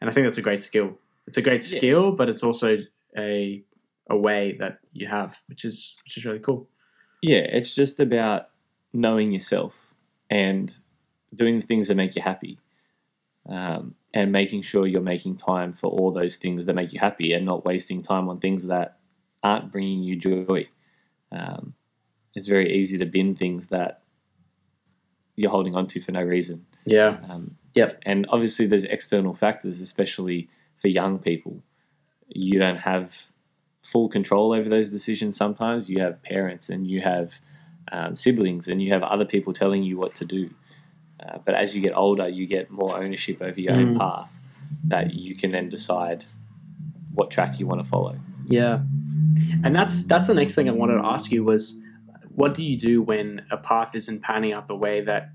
And 0.00 0.08
I 0.08 0.12
think 0.12 0.26
that's 0.26 0.38
a 0.38 0.42
great 0.42 0.62
skill. 0.62 0.96
It's 1.26 1.38
a 1.38 1.42
great 1.42 1.64
Yeah. 1.68 1.78
skill, 1.78 2.12
but 2.12 2.28
it's 2.28 2.42
also 2.44 2.78
a 3.16 3.62
a 4.10 4.16
way 4.16 4.56
that 4.58 4.78
you 4.94 5.06
have, 5.06 5.36
which 5.48 5.64
is 5.66 5.96
which 6.04 6.16
is 6.16 6.24
really 6.24 6.38
cool. 6.38 6.68
Yeah, 7.20 7.40
it's 7.40 7.74
just 7.74 7.98
about 8.00 8.48
knowing 8.92 9.32
yourself 9.32 9.87
and 10.30 10.74
doing 11.34 11.60
the 11.60 11.66
things 11.66 11.88
that 11.88 11.94
make 11.94 12.16
you 12.16 12.22
happy, 12.22 12.58
um, 13.48 13.94
and 14.14 14.32
making 14.32 14.62
sure 14.62 14.86
you're 14.86 15.00
making 15.00 15.36
time 15.36 15.72
for 15.72 15.88
all 15.88 16.10
those 16.12 16.36
things 16.36 16.66
that 16.66 16.74
make 16.74 16.92
you 16.92 17.00
happy, 17.00 17.32
and 17.32 17.44
not 17.44 17.64
wasting 17.64 18.02
time 18.02 18.28
on 18.28 18.40
things 18.40 18.66
that 18.66 18.98
aren't 19.42 19.72
bringing 19.72 20.02
you 20.02 20.16
joy. 20.16 20.68
Um, 21.30 21.74
it's 22.34 22.48
very 22.48 22.76
easy 22.76 22.98
to 22.98 23.06
bin 23.06 23.34
things 23.34 23.68
that 23.68 24.02
you're 25.36 25.50
holding 25.50 25.74
on 25.76 25.86
to 25.88 26.00
for 26.00 26.12
no 26.12 26.22
reason. 26.22 26.66
Yeah. 26.84 27.18
Um, 27.28 27.56
Yep. 27.78 28.02
And 28.04 28.26
obviously, 28.30 28.66
there's 28.66 28.82
external 28.84 29.34
factors, 29.34 29.80
especially 29.80 30.48
for 30.80 30.88
young 30.88 31.20
people. 31.20 31.62
You 32.26 32.58
don't 32.58 32.78
have 32.78 33.30
full 33.82 34.08
control 34.08 34.52
over 34.52 34.68
those 34.68 34.90
decisions 34.90 35.36
sometimes. 35.36 35.88
You 35.88 36.00
have 36.00 36.20
parents 36.22 36.68
and 36.68 36.84
you 36.84 37.02
have 37.02 37.40
um, 37.92 38.16
siblings 38.16 38.68
and 38.68 38.82
you 38.82 38.92
have 38.92 39.02
other 39.02 39.24
people 39.24 39.52
telling 39.52 39.82
you 39.82 39.96
what 39.98 40.14
to 40.16 40.24
do. 40.24 40.50
Uh, 41.20 41.38
but 41.44 41.54
as 41.54 41.74
you 41.74 41.80
get 41.80 41.94
older, 41.96 42.28
you 42.28 42.46
get 42.46 42.70
more 42.70 42.96
ownership 42.96 43.42
over 43.42 43.60
your 43.60 43.72
own 43.74 43.94
Mm. 43.94 43.98
path 43.98 44.30
that 44.84 45.14
you 45.14 45.34
can 45.34 45.50
then 45.50 45.68
decide 45.68 46.24
what 47.14 47.30
track 47.30 47.58
you 47.58 47.66
want 47.66 47.82
to 47.82 47.88
follow. 47.88 48.18
Yeah. 48.46 48.80
And 49.64 49.74
that's 49.74 50.04
that's 50.04 50.26
the 50.26 50.34
next 50.34 50.54
thing 50.54 50.68
I 50.68 50.72
wanted 50.72 50.94
to 50.94 51.04
ask 51.04 51.32
you 51.32 51.44
was 51.44 51.74
what 52.34 52.54
do 52.54 52.62
you 52.62 52.78
do 52.78 53.02
when 53.02 53.42
a 53.50 53.56
path 53.56 53.94
isn't 53.94 54.22
panning 54.22 54.52
out 54.52 54.68
the 54.68 54.76
way 54.76 55.00
that 55.00 55.30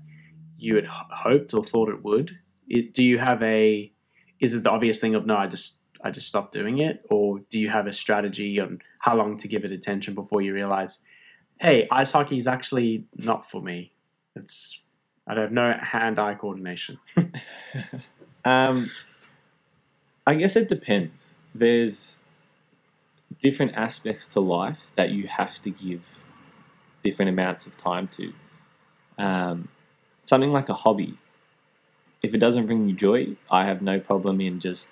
you 0.56 0.76
had 0.76 0.86
hoped 0.86 1.52
or 1.52 1.62
thought 1.62 1.88
it 1.90 2.02
would? 2.02 2.30
It, 2.68 2.94
do 2.94 3.02
you 3.02 3.18
have 3.18 3.42
a 3.42 3.92
is 4.40 4.54
it 4.54 4.62
the 4.62 4.70
obvious 4.70 5.00
thing 5.00 5.14
of 5.14 5.26
no, 5.26 5.36
I 5.36 5.46
just 5.46 5.80
I 6.02 6.10
just 6.10 6.28
stopped 6.28 6.52
doing 6.54 6.78
it 6.78 7.04
or 7.10 7.40
do 7.50 7.58
you 7.58 7.68
have 7.68 7.86
a 7.86 7.92
strategy 7.92 8.58
on 8.60 8.80
how 9.00 9.16
long 9.16 9.36
to 9.38 9.48
give 9.48 9.64
it 9.64 9.72
attention 9.72 10.14
before 10.14 10.40
you 10.40 10.54
realize 10.54 10.98
hey, 11.60 11.88
ice 11.90 12.12
hockey 12.12 12.38
is 12.38 12.46
actually 12.46 13.04
not 13.16 13.50
for 13.50 13.62
me. 13.62 13.92
It's 14.36 14.80
I 15.26 15.34
don't 15.34 15.44
have 15.44 15.52
no 15.52 15.72
hand-eye 15.80 16.34
coordination. 16.34 16.98
Um, 18.44 18.90
I 20.26 20.34
guess 20.34 20.56
it 20.56 20.68
depends. 20.68 21.34
There's 21.54 22.16
different 23.42 23.74
aspects 23.74 24.28
to 24.28 24.40
life 24.40 24.90
that 24.96 25.10
you 25.10 25.28
have 25.28 25.62
to 25.62 25.70
give 25.70 26.18
different 27.02 27.30
amounts 27.30 27.66
of 27.66 27.76
time 27.76 28.08
to. 28.08 28.32
Um, 29.18 29.68
something 30.24 30.50
like 30.50 30.68
a 30.68 30.74
hobby. 30.74 31.18
If 32.22 32.34
it 32.34 32.38
doesn't 32.38 32.66
bring 32.66 32.88
you 32.88 32.94
joy, 32.94 33.36
I 33.50 33.66
have 33.66 33.82
no 33.82 34.00
problem 34.00 34.40
in 34.40 34.60
just 34.60 34.88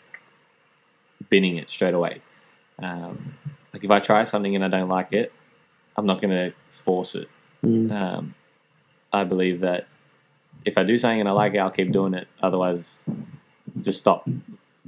binning 1.30 1.56
it 1.56 1.70
straight 1.70 1.94
away. 1.94 2.20
Um, 2.82 3.34
like 3.72 3.84
if 3.84 3.90
I 3.90 4.00
try 4.00 4.24
something 4.24 4.54
and 4.54 4.64
I 4.64 4.68
don't 4.68 4.88
like 4.88 5.12
it, 5.12 5.32
I'm 5.96 6.06
not 6.06 6.20
going 6.20 6.30
to 6.30 6.52
force 6.70 7.14
it. 7.14 7.28
Um, 7.64 8.34
I 9.12 9.24
believe 9.24 9.60
that 9.60 9.86
if 10.64 10.78
I 10.78 10.82
do 10.84 10.96
something 10.98 11.20
and 11.20 11.28
I 11.28 11.32
like 11.32 11.54
it, 11.54 11.58
I'll 11.58 11.70
keep 11.70 11.92
doing 11.92 12.14
it. 12.14 12.28
Otherwise, 12.42 13.04
just 13.80 13.98
stop. 13.98 14.28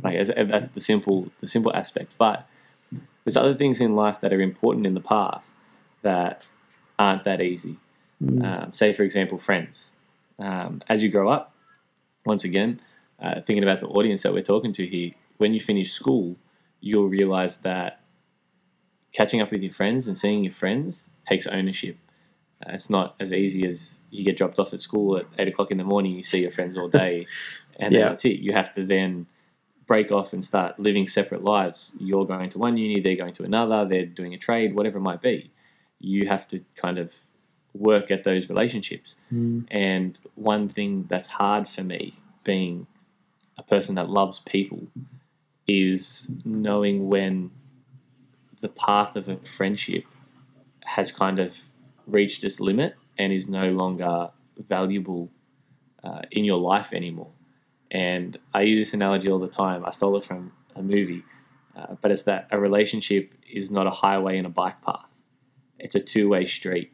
Like 0.02 0.26
that's 0.26 0.68
the 0.68 0.80
simple 0.80 1.30
the 1.40 1.48
simple 1.48 1.74
aspect. 1.74 2.12
But 2.18 2.46
there's 3.24 3.36
other 3.36 3.54
things 3.54 3.80
in 3.80 3.94
life 3.94 4.20
that 4.20 4.32
are 4.32 4.40
important 4.40 4.86
in 4.86 4.94
the 4.94 5.00
path 5.00 5.44
that 6.02 6.42
aren't 6.98 7.24
that 7.24 7.40
easy. 7.40 7.78
Um, 8.22 8.72
say, 8.72 8.92
for 8.92 9.02
example, 9.02 9.38
friends. 9.38 9.90
Um, 10.38 10.82
as 10.88 11.02
you 11.02 11.10
grow 11.10 11.28
up, 11.28 11.52
once 12.24 12.44
again, 12.44 12.80
uh, 13.20 13.40
thinking 13.42 13.62
about 13.62 13.80
the 13.80 13.86
audience 13.86 14.22
that 14.22 14.32
we're 14.32 14.42
talking 14.42 14.72
to 14.74 14.86
here, 14.86 15.12
when 15.36 15.52
you 15.52 15.60
finish 15.60 15.92
school, 15.92 16.36
you'll 16.80 17.08
realize 17.08 17.58
that 17.58 18.00
catching 19.14 19.40
up 19.40 19.50
with 19.50 19.62
your 19.62 19.72
friends 19.72 20.06
and 20.06 20.16
seeing 20.18 20.44
your 20.44 20.52
friends 20.52 21.12
takes 21.26 21.46
ownership. 21.46 21.96
Uh, 22.64 22.72
it's 22.74 22.90
not 22.90 23.14
as 23.18 23.32
easy 23.32 23.64
as 23.66 24.00
you 24.10 24.24
get 24.24 24.36
dropped 24.36 24.58
off 24.58 24.72
at 24.74 24.80
school 24.80 25.16
at 25.16 25.26
eight 25.38 25.48
o'clock 25.48 25.70
in 25.70 25.78
the 25.78 25.84
morning, 25.84 26.12
you 26.12 26.22
see 26.22 26.42
your 26.42 26.50
friends 26.50 26.76
all 26.76 26.88
day, 26.88 27.26
and 27.80 27.94
then 27.94 28.00
Yeah. 28.00 28.08
that's 28.10 28.24
it. 28.26 28.40
You 28.40 28.52
have 28.52 28.74
to 28.74 28.84
then 28.84 29.26
break 29.86 30.10
off 30.10 30.32
and 30.32 30.44
start 30.44 30.78
living 30.78 31.06
separate 31.08 31.42
lives. 31.44 31.92
You're 31.98 32.26
going 32.26 32.50
to 32.50 32.58
one 32.58 32.76
uni, 32.76 33.00
they're 33.00 33.16
going 33.16 33.34
to 33.34 33.44
another, 33.44 33.84
they're 33.86 34.06
doing 34.06 34.34
a 34.34 34.38
trade, 34.38 34.74
whatever 34.74 34.98
it 34.98 35.02
might 35.02 35.20
be. 35.22 35.50
You 36.00 36.26
have 36.28 36.46
to 36.48 36.64
kind 36.74 36.98
of 36.98 37.14
work 37.74 38.10
at 38.10 38.24
those 38.24 38.48
relationships. 38.48 39.14
And 39.70 40.18
one 40.36 40.68
thing 40.68 41.06
that's 41.08 41.28
hard 41.28 41.68
for 41.68 41.82
me, 41.82 42.14
being 42.44 42.86
a 43.58 43.62
person 43.62 43.94
that 43.96 44.08
loves 44.08 44.38
people, 44.40 44.86
is 45.66 46.30
knowing 46.44 47.08
when 47.08 47.50
the 48.64 48.70
path 48.70 49.14
of 49.14 49.28
a 49.28 49.36
friendship 49.36 50.06
has 50.96 51.12
kind 51.12 51.38
of 51.38 51.68
reached 52.06 52.42
its 52.42 52.60
limit 52.60 52.94
and 53.18 53.30
is 53.30 53.46
no 53.46 53.68
longer 53.70 54.30
valuable 54.56 55.30
uh, 56.02 56.22
in 56.30 56.44
your 56.44 56.58
life 56.58 56.94
anymore. 56.94 57.32
And 57.90 58.38
I 58.54 58.62
use 58.62 58.78
this 58.78 58.94
analogy 58.94 59.28
all 59.28 59.38
the 59.38 59.48
time. 59.48 59.84
I 59.84 59.90
stole 59.90 60.16
it 60.16 60.24
from 60.24 60.52
a 60.74 60.82
movie, 60.82 61.24
uh, 61.76 61.96
but 62.00 62.10
it's 62.10 62.22
that 62.22 62.48
a 62.50 62.58
relationship 62.58 63.34
is 63.52 63.70
not 63.70 63.86
a 63.86 63.90
highway 63.90 64.38
and 64.38 64.46
a 64.46 64.50
bike 64.50 64.80
path, 64.80 65.10
it's 65.78 65.94
a 65.94 66.00
two 66.00 66.30
way 66.30 66.46
street. 66.46 66.90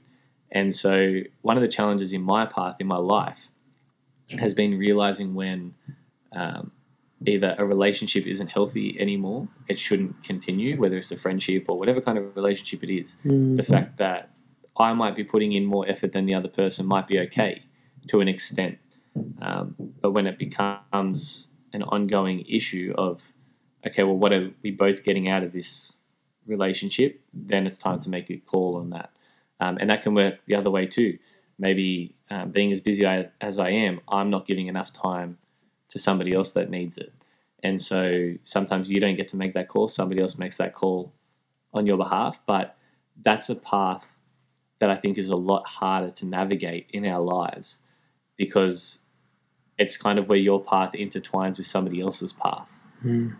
And 0.51 0.75
so, 0.75 1.21
one 1.43 1.57
of 1.57 1.63
the 1.63 1.69
challenges 1.69 2.13
in 2.13 2.23
my 2.23 2.47
path 2.47 2.77
in 2.81 2.89
my 2.89 2.97
life 2.97 3.53
has 4.41 4.55
been 4.55 4.77
realizing 4.77 5.35
when 5.35 5.75
um, 6.33 6.73
either 7.27 7.55
a 7.59 7.65
relationship 7.65 8.27
isn't 8.27 8.49
healthy 8.49 8.97
anymore, 8.99 9.49
it 9.69 9.79
shouldn't 9.79 10.23
continue, 10.25 10.79
whether 10.79 10.97
it's 10.97 11.11
a 11.11 11.17
friendship 11.17 11.67
or 11.69 11.79
whatever 11.79 12.01
kind 12.01 12.17
of 12.19 12.35
relationship 12.35 12.83
it 12.83 12.91
is. 12.93 13.17
The 13.57 13.63
fact 13.63 13.99
that 13.99 14.31
I 14.79 14.93
might 14.95 15.15
be 15.17 15.25
putting 15.25 15.53
in 15.53 15.67
more 15.67 15.87
effort 15.89 16.13
than 16.13 16.27
the 16.27 16.35
other 16.35 16.49
person 16.49 16.87
might 16.87 17.07
be 17.07 17.19
okay 17.21 17.65
to 18.09 18.21
an 18.21 18.29
extent. 18.29 18.79
Um, 19.43 19.75
but 20.01 20.13
when 20.13 20.27
it 20.27 20.39
becomes 20.39 21.49
an 21.73 21.83
ongoing 21.83 22.45
issue 22.49 22.95
of, 22.97 23.33
okay, 23.87 24.03
well, 24.03 24.17
what 24.17 24.33
are 24.33 24.51
we 24.63 24.71
both 24.71 25.05
getting 25.05 25.29
out 25.29 25.43
of 25.43 25.53
this 25.53 25.95
relationship? 26.47 27.21
Then 27.35 27.67
it's 27.67 27.77
time 27.77 28.01
to 28.01 28.09
make 28.09 28.31
a 28.31 28.39
call 28.39 28.77
on 28.77 28.91
that. 28.91 29.11
Um, 29.61 29.77
and 29.79 29.91
that 29.91 30.03
can 30.03 30.15
work 30.15 30.37
the 30.47 30.55
other 30.55 30.71
way 30.71 30.87
too. 30.87 31.19
Maybe 31.59 32.17
um, 32.31 32.51
being 32.51 32.73
as 32.73 32.81
busy 32.81 33.07
I, 33.07 33.29
as 33.43 33.59
I 33.59 33.69
am, 33.71 34.01
I'm 34.09 34.31
not 34.31 34.47
giving 34.47 34.69
enough 34.69 34.93
time 34.93 35.37
to 35.91 35.99
somebody 35.99 36.33
else 36.33 36.53
that 36.53 36.71
needs 36.71 36.97
it. 36.97 37.13
And 37.63 37.81
so 37.81 38.35
sometimes 38.43 38.89
you 38.89 39.01
don't 39.01 39.17
get 39.17 39.29
to 39.29 39.37
make 39.37 39.55
that 39.55 39.69
call, 39.69 39.89
somebody 39.89 40.21
else 40.21 40.39
makes 40.39 40.57
that 40.57 40.75
call 40.75 41.13
on 41.75 41.87
your 41.87 41.99
behalf. 41.99 42.41
But 42.47 42.77
that's 43.23 43.49
a 43.51 43.55
path 43.55 44.17
that 44.79 44.89
I 44.91 44.97
think 44.97 45.19
is 45.19 45.29
a 45.29 45.37
lot 45.37 45.67
harder 45.67 46.11
to 46.11 46.25
navigate 46.27 46.87
in 46.91 47.05
our 47.05 47.21
lives 47.21 47.81
because 48.37 49.01
it's 49.79 49.97
kind 49.97 50.19
of 50.19 50.29
where 50.29 50.39
your 50.39 50.63
path 50.63 50.93
intertwines 50.95 51.59
with 51.59 51.67
somebody 51.67 52.01
else's 52.01 52.33
path. 52.33 52.69
Hmm. 53.03 53.31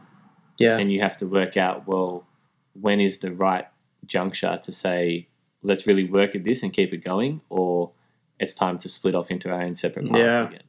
Yeah. 0.59 0.77
And 0.77 0.93
you 0.93 1.01
have 1.01 1.17
to 1.19 1.27
work 1.27 1.57
out, 1.57 1.87
well, 1.89 2.27
when 2.75 3.01
is 3.01 3.19
the 3.19 3.33
right 3.33 3.67
juncture 4.05 4.61
to 4.63 4.73
say, 4.73 5.29
let's 5.63 5.87
really 5.87 6.05
work 6.05 6.35
at 6.35 6.45
this 6.45 6.63
and 6.63 6.73
keep 6.73 6.93
it 6.93 7.03
going, 7.03 7.41
or 7.49 7.93
it's 8.39 8.55
time 8.55 8.79
to 8.81 8.89
split 8.89 9.15
off 9.15 9.31
into 9.31 9.51
our 9.51 9.63
own 9.63 9.75
separate 9.75 10.07
paths 10.07 10.19
Yeah. 10.19 10.49
again. 10.49 10.63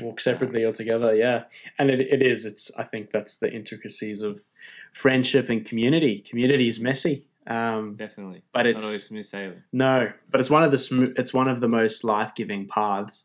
Walk 0.00 0.20
separately 0.20 0.64
altogether 0.66 1.14
yeah 1.14 1.44
and 1.78 1.88
it, 1.90 2.00
it 2.00 2.22
is 2.22 2.44
it's 2.44 2.70
i 2.78 2.82
think 2.82 3.10
that's 3.12 3.38
the 3.38 3.52
intricacies 3.52 4.22
of 4.22 4.42
friendship 4.92 5.48
and 5.50 5.64
community 5.66 6.18
community 6.18 6.68
is 6.68 6.80
messy 6.80 7.26
um, 7.46 7.94
Definitely. 7.96 8.42
But 8.54 8.62
not 8.62 8.66
it's- 8.70 8.84
always 8.86 9.04
smooth 9.04 9.26
sailing. 9.26 9.62
no 9.72 10.10
but 10.30 10.40
it's 10.40 10.48
one 10.50 10.62
of 10.62 10.70
the 10.72 10.78
smoo- 10.78 11.12
it's 11.18 11.34
one 11.34 11.46
of 11.46 11.60
the 11.60 11.68
most 11.68 12.02
life-giving 12.02 12.68
paths 12.68 13.22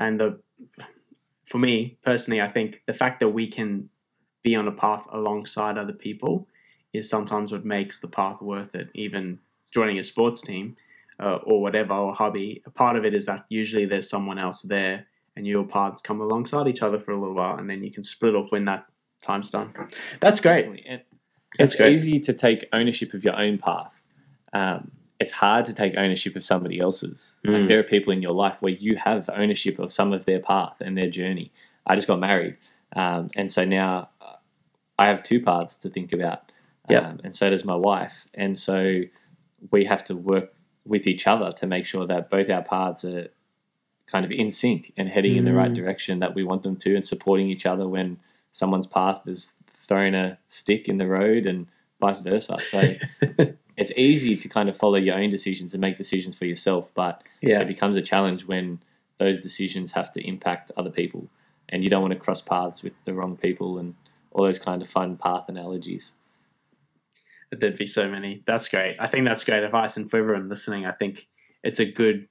and 0.00 0.18
the 0.20 0.38
for 1.46 1.58
me 1.58 1.96
personally 2.04 2.40
i 2.40 2.48
think 2.48 2.82
the 2.86 2.92
fact 2.94 3.20
that 3.20 3.28
we 3.28 3.46
can 3.46 3.88
be 4.42 4.56
on 4.56 4.66
a 4.68 4.72
path 4.72 5.04
alongside 5.12 5.78
other 5.78 5.92
people 5.92 6.48
is 6.92 7.08
sometimes 7.08 7.52
what 7.52 7.64
makes 7.64 8.00
the 8.00 8.08
path 8.08 8.40
worth 8.42 8.74
it 8.74 8.88
even 8.94 9.38
joining 9.72 9.98
a 9.98 10.04
sports 10.04 10.42
team 10.42 10.76
uh, 11.20 11.36
or 11.44 11.62
whatever 11.62 11.94
or 11.94 12.12
hobby 12.12 12.60
a 12.66 12.70
part 12.70 12.96
of 12.96 13.04
it 13.04 13.14
is 13.14 13.26
that 13.26 13.44
usually 13.48 13.84
there's 13.86 14.08
someone 14.10 14.38
else 14.38 14.60
there 14.62 15.06
and 15.36 15.46
your 15.46 15.64
paths 15.64 16.02
come 16.02 16.20
alongside 16.20 16.68
each 16.68 16.82
other 16.82 16.98
for 17.00 17.12
a 17.12 17.18
little 17.18 17.34
while 17.34 17.56
and 17.58 17.68
then 17.70 17.82
you 17.82 17.90
can 17.90 18.04
split 18.04 18.34
off 18.34 18.50
when 18.50 18.64
that 18.64 18.86
time's 19.22 19.50
done 19.50 19.72
that's 20.20 20.40
great 20.40 20.62
Definitely. 20.62 20.84
And 20.88 21.02
That's 21.58 21.74
it's 21.74 21.80
great. 21.80 21.92
easy 21.92 22.20
to 22.20 22.32
take 22.32 22.64
ownership 22.72 23.12
of 23.14 23.24
your 23.24 23.36
own 23.36 23.58
path. 23.58 24.00
Um, 24.52 24.90
it's 25.20 25.32
hard 25.32 25.66
to 25.66 25.72
take 25.72 25.94
ownership 25.96 26.34
of 26.34 26.44
somebody 26.44 26.80
else's. 26.80 27.36
Mm. 27.46 27.60
Like 27.60 27.68
there 27.68 27.78
are 27.78 27.84
people 27.84 28.12
in 28.12 28.22
your 28.22 28.32
life 28.32 28.60
where 28.60 28.72
you 28.72 28.96
have 28.96 29.28
ownership 29.34 29.78
of 29.78 29.92
some 29.92 30.12
of 30.12 30.24
their 30.24 30.40
path 30.40 30.76
and 30.80 30.96
their 30.96 31.10
journey. 31.10 31.52
I 31.86 31.94
just 31.94 32.08
got 32.08 32.18
married, 32.18 32.56
um, 32.96 33.28
and 33.36 33.50
so 33.52 33.64
now 33.64 34.10
uh, 34.20 34.36
I 34.98 35.06
have 35.06 35.22
two 35.22 35.40
paths 35.40 35.76
to 35.78 35.90
think 35.90 36.12
about. 36.12 36.50
Yep. 36.88 37.04
Um, 37.04 37.20
and 37.22 37.34
so 37.34 37.50
does 37.50 37.64
my 37.64 37.76
wife, 37.76 38.26
and 38.34 38.58
so 38.58 39.02
we 39.70 39.84
have 39.84 40.04
to 40.06 40.16
work 40.16 40.54
with 40.84 41.06
each 41.06 41.26
other 41.26 41.52
to 41.52 41.66
make 41.66 41.86
sure 41.86 42.06
that 42.06 42.28
both 42.30 42.50
our 42.50 42.62
paths 42.62 43.04
are 43.04 43.28
kind 44.06 44.24
of 44.24 44.30
in 44.30 44.50
sync 44.50 44.92
and 44.96 45.08
heading 45.08 45.36
in 45.36 45.44
the 45.44 45.52
right 45.52 45.70
Mm. 45.70 45.76
direction 45.76 46.18
that 46.18 46.34
we 46.34 46.44
want 46.44 46.62
them 46.62 46.76
to 46.76 46.94
and 46.94 47.06
supporting 47.06 47.48
each 47.48 47.64
other 47.66 47.88
when 47.88 48.18
someone's 48.50 48.86
path 48.86 49.22
is 49.26 49.54
throwing 49.88 50.14
a 50.14 50.38
stick 50.48 50.88
in 50.88 50.98
the 50.98 51.06
road 51.06 51.46
and 51.46 51.66
vice 52.00 52.20
versa. 52.20 52.58
So 52.60 52.94
it's 53.76 53.92
easy 53.96 54.36
to 54.36 54.48
kind 54.48 54.68
of 54.68 54.76
follow 54.76 54.96
your 54.96 55.16
own 55.16 55.30
decisions 55.30 55.72
and 55.72 55.80
make 55.80 55.96
decisions 55.96 56.36
for 56.36 56.44
yourself, 56.46 56.92
but 56.94 57.22
yeah. 57.40 57.60
it 57.60 57.68
becomes 57.68 57.96
a 57.96 58.02
challenge 58.02 58.46
when 58.46 58.80
those 59.18 59.38
decisions 59.38 59.92
have 59.92 60.12
to 60.12 60.20
impact 60.26 60.72
other 60.76 60.90
people 60.90 61.28
and 61.68 61.82
you 61.82 61.88
don't 61.90 62.02
want 62.02 62.12
to 62.12 62.18
cross 62.18 62.40
paths 62.42 62.82
with 62.82 62.92
the 63.04 63.14
wrong 63.14 63.36
people 63.36 63.78
and 63.78 63.94
all 64.32 64.44
those 64.44 64.58
kind 64.58 64.82
of 64.82 64.88
fun 64.88 65.16
path 65.16 65.48
analogies. 65.48 66.12
There'd 67.50 67.76
be 67.76 67.86
so 67.86 68.08
many. 68.08 68.42
That's 68.46 68.68
great. 68.68 68.96
I 68.98 69.06
think 69.06 69.28
that's 69.28 69.44
great 69.44 69.62
advice. 69.62 69.96
And 69.96 70.10
for 70.10 70.18
everyone 70.18 70.48
listening, 70.48 70.86
I 70.86 70.92
think 70.92 71.28
it's 71.62 71.80
a 71.80 71.84
good 71.84 72.26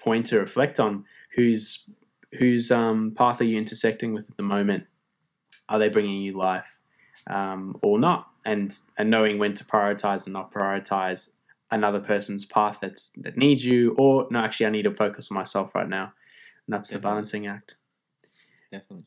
point 0.00 0.26
to 0.26 0.38
reflect 0.38 0.80
on 0.80 1.04
whose 1.34 1.84
whose 2.38 2.70
um, 2.70 3.12
path 3.16 3.40
are 3.40 3.44
you 3.44 3.58
intersecting 3.58 4.12
with 4.12 4.30
at 4.30 4.36
the 4.36 4.42
moment? 4.42 4.84
Are 5.68 5.78
they 5.78 5.88
bringing 5.88 6.22
you 6.22 6.36
life 6.36 6.78
um, 7.28 7.76
or 7.82 7.98
not? 7.98 8.28
And 8.44 8.74
and 8.98 9.10
knowing 9.10 9.38
when 9.38 9.54
to 9.54 9.64
prioritize 9.64 10.24
and 10.24 10.32
not 10.32 10.52
prioritize 10.52 11.28
another 11.70 12.00
person's 12.00 12.44
path 12.44 12.78
that's 12.80 13.12
that 13.18 13.36
needs 13.36 13.64
you, 13.64 13.94
or 13.98 14.26
no, 14.30 14.40
actually, 14.40 14.66
I 14.66 14.70
need 14.70 14.82
to 14.82 14.94
focus 14.94 15.28
on 15.30 15.36
myself 15.36 15.74
right 15.74 15.88
now. 15.88 16.12
And 16.66 16.74
that's 16.74 16.88
the 16.88 16.98
balancing 16.98 17.46
act. 17.46 17.76
Definitely. 18.72 19.04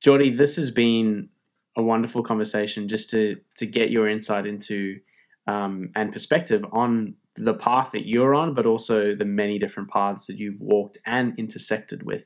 Geordie, 0.00 0.34
this 0.34 0.56
has 0.56 0.70
been 0.70 1.28
a 1.76 1.82
wonderful 1.82 2.22
conversation 2.22 2.88
just 2.88 3.10
to 3.10 3.36
to 3.56 3.66
get 3.66 3.90
your 3.90 4.08
insight 4.08 4.46
into 4.46 5.00
um, 5.46 5.90
and 5.94 6.12
perspective 6.12 6.64
on 6.72 7.14
the 7.36 7.54
path 7.54 7.90
that 7.92 8.06
you're 8.06 8.34
on, 8.34 8.54
but 8.54 8.66
also 8.66 9.14
the 9.14 9.24
many 9.24 9.58
different 9.58 9.90
paths 9.90 10.26
that 10.26 10.38
you've 10.38 10.60
walked 10.60 10.98
and 11.06 11.38
intersected 11.38 12.02
with. 12.02 12.24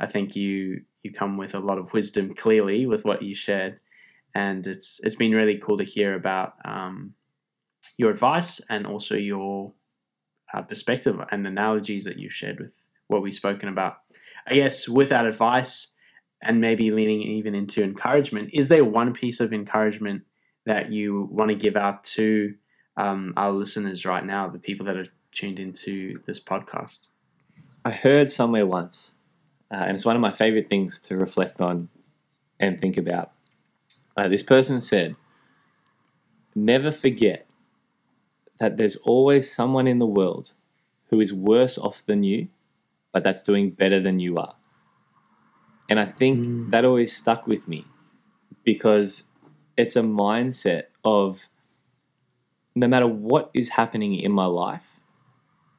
I 0.00 0.06
think 0.06 0.36
you 0.36 0.82
you 1.02 1.12
come 1.12 1.36
with 1.36 1.54
a 1.54 1.60
lot 1.60 1.78
of 1.78 1.92
wisdom 1.92 2.34
clearly 2.34 2.86
with 2.86 3.04
what 3.04 3.22
you 3.22 3.34
shared, 3.34 3.78
and 4.34 4.66
it's 4.66 5.00
it's 5.02 5.14
been 5.14 5.32
really 5.32 5.58
cool 5.58 5.78
to 5.78 5.84
hear 5.84 6.14
about 6.14 6.54
um, 6.64 7.14
your 7.96 8.10
advice 8.10 8.60
and 8.68 8.86
also 8.86 9.14
your 9.14 9.72
uh, 10.52 10.62
perspective 10.62 11.16
and 11.30 11.46
analogies 11.46 12.04
that 12.04 12.18
you've 12.18 12.32
shared 12.32 12.60
with 12.60 12.72
what 13.08 13.22
we've 13.22 13.34
spoken 13.34 13.68
about. 13.68 13.96
I 14.46 14.54
guess 14.54 14.88
with 14.88 15.10
that 15.10 15.26
advice 15.26 15.88
and 16.42 16.60
maybe 16.60 16.90
leaning 16.90 17.22
even 17.22 17.54
into 17.54 17.82
encouragement, 17.82 18.50
is 18.52 18.68
there 18.68 18.84
one 18.84 19.12
piece 19.12 19.40
of 19.40 19.52
encouragement 19.52 20.22
that 20.66 20.92
you 20.92 21.28
want 21.30 21.50
to 21.50 21.54
give 21.54 21.76
out 21.76 22.04
to 22.04 22.54
um, 22.96 23.32
our 23.36 23.52
listeners 23.52 24.04
right 24.04 24.24
now, 24.24 24.48
the 24.48 24.58
people 24.58 24.86
that 24.86 24.96
are 24.96 25.06
tuned 25.32 25.58
into 25.58 26.14
this 26.26 26.40
podcast? 26.40 27.08
I 27.84 27.90
heard 27.90 28.30
somewhere 28.30 28.66
once, 28.66 29.12
uh, 29.70 29.76
and 29.86 29.94
it's 29.96 30.04
one 30.04 30.16
of 30.16 30.22
my 30.22 30.32
favorite 30.32 30.68
things 30.70 30.98
to 31.00 31.16
reflect 31.16 31.60
on 31.60 31.88
and 32.58 32.80
think 32.80 32.96
about. 32.96 33.32
Uh, 34.16 34.28
this 34.28 34.42
person 34.42 34.80
said, 34.80 35.16
Never 36.54 36.92
forget 36.92 37.46
that 38.58 38.76
there's 38.76 38.96
always 38.96 39.52
someone 39.52 39.86
in 39.86 39.98
the 39.98 40.06
world 40.06 40.52
who 41.10 41.20
is 41.20 41.32
worse 41.32 41.76
off 41.76 42.04
than 42.06 42.22
you, 42.22 42.48
but 43.12 43.24
that's 43.24 43.42
doing 43.42 43.70
better 43.70 44.00
than 44.00 44.20
you 44.20 44.38
are. 44.38 44.54
And 45.88 46.00
I 46.00 46.06
think 46.06 46.38
Mm. 46.38 46.70
that 46.70 46.84
always 46.84 47.14
stuck 47.14 47.46
with 47.46 47.68
me 47.68 47.84
because 48.64 49.24
it's 49.76 49.96
a 49.96 50.02
mindset 50.02 50.84
of 51.04 51.48
no 52.74 52.88
matter 52.88 53.06
what 53.06 53.50
is 53.54 53.70
happening 53.70 54.14
in 54.16 54.32
my 54.32 54.46
life, 54.46 54.98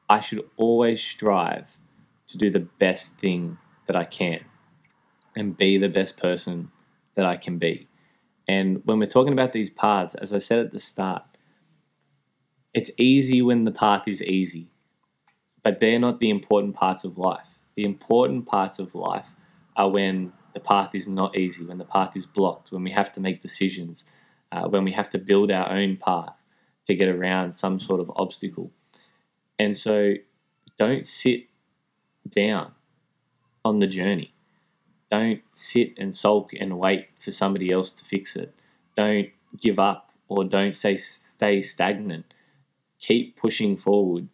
I 0.08 0.20
should 0.20 0.48
always 0.56 1.02
strive 1.02 1.76
to 2.28 2.38
do 2.38 2.50
the 2.50 2.60
best 2.60 3.16
thing 3.16 3.58
that 3.86 3.96
I 3.96 4.04
can 4.04 4.44
and 5.36 5.56
be 5.56 5.78
the 5.78 5.88
best 5.88 6.16
person 6.16 6.70
that 7.14 7.26
I 7.26 7.36
can 7.36 7.58
be. 7.58 7.88
And 8.48 8.82
when 8.84 8.98
we're 8.98 9.06
talking 9.06 9.32
about 9.32 9.52
these 9.52 9.70
paths, 9.70 10.14
as 10.14 10.32
I 10.32 10.38
said 10.38 10.60
at 10.60 10.72
the 10.72 10.78
start, 10.78 11.24
it's 12.72 12.90
easy 12.98 13.42
when 13.42 13.64
the 13.64 13.72
path 13.72 14.06
is 14.06 14.22
easy, 14.22 14.68
but 15.62 15.80
they're 15.80 15.98
not 15.98 16.20
the 16.20 16.30
important 16.30 16.74
parts 16.76 17.04
of 17.04 17.18
life. 17.18 17.58
The 17.74 17.84
important 17.84 18.46
parts 18.46 18.78
of 18.78 18.94
life 18.94 19.28
are 19.76 19.90
when 19.90 20.32
the 20.54 20.60
path 20.60 20.94
is 20.94 21.06
not 21.08 21.36
easy, 21.36 21.64
when 21.64 21.78
the 21.78 21.84
path 21.84 22.16
is 22.16 22.24
blocked, 22.26 22.72
when 22.72 22.84
we 22.84 22.92
have 22.92 23.12
to 23.14 23.20
make 23.20 23.42
decisions, 23.42 24.04
uh, 24.52 24.68
when 24.68 24.84
we 24.84 24.92
have 24.92 25.10
to 25.10 25.18
build 25.18 25.50
our 25.50 25.70
own 25.70 25.96
path 25.96 26.35
to 26.86 26.94
get 26.94 27.08
around 27.08 27.52
some 27.52 27.80
sort 27.80 28.00
of 28.00 28.10
obstacle. 28.16 28.70
And 29.58 29.76
so 29.76 30.14
don't 30.78 31.06
sit 31.06 31.46
down 32.28 32.72
on 33.64 33.78
the 33.80 33.86
journey. 33.86 34.32
Don't 35.10 35.42
sit 35.52 35.94
and 35.98 36.14
sulk 36.14 36.50
and 36.52 36.78
wait 36.78 37.08
for 37.18 37.32
somebody 37.32 37.70
else 37.70 37.92
to 37.92 38.04
fix 38.04 38.36
it. 38.36 38.54
Don't 38.96 39.30
give 39.60 39.78
up 39.78 40.12
or 40.28 40.44
don't 40.44 40.74
say 40.74 40.96
stay 40.96 41.62
stagnant. 41.62 42.34
Keep 43.00 43.36
pushing 43.36 43.76
forward, 43.76 44.28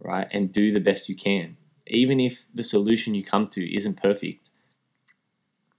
right? 0.00 0.28
And 0.30 0.52
do 0.52 0.72
the 0.72 0.80
best 0.80 1.08
you 1.08 1.16
can. 1.16 1.56
Even 1.86 2.20
if 2.20 2.46
the 2.54 2.64
solution 2.64 3.14
you 3.14 3.24
come 3.24 3.46
to 3.48 3.74
isn't 3.74 4.00
perfect, 4.00 4.48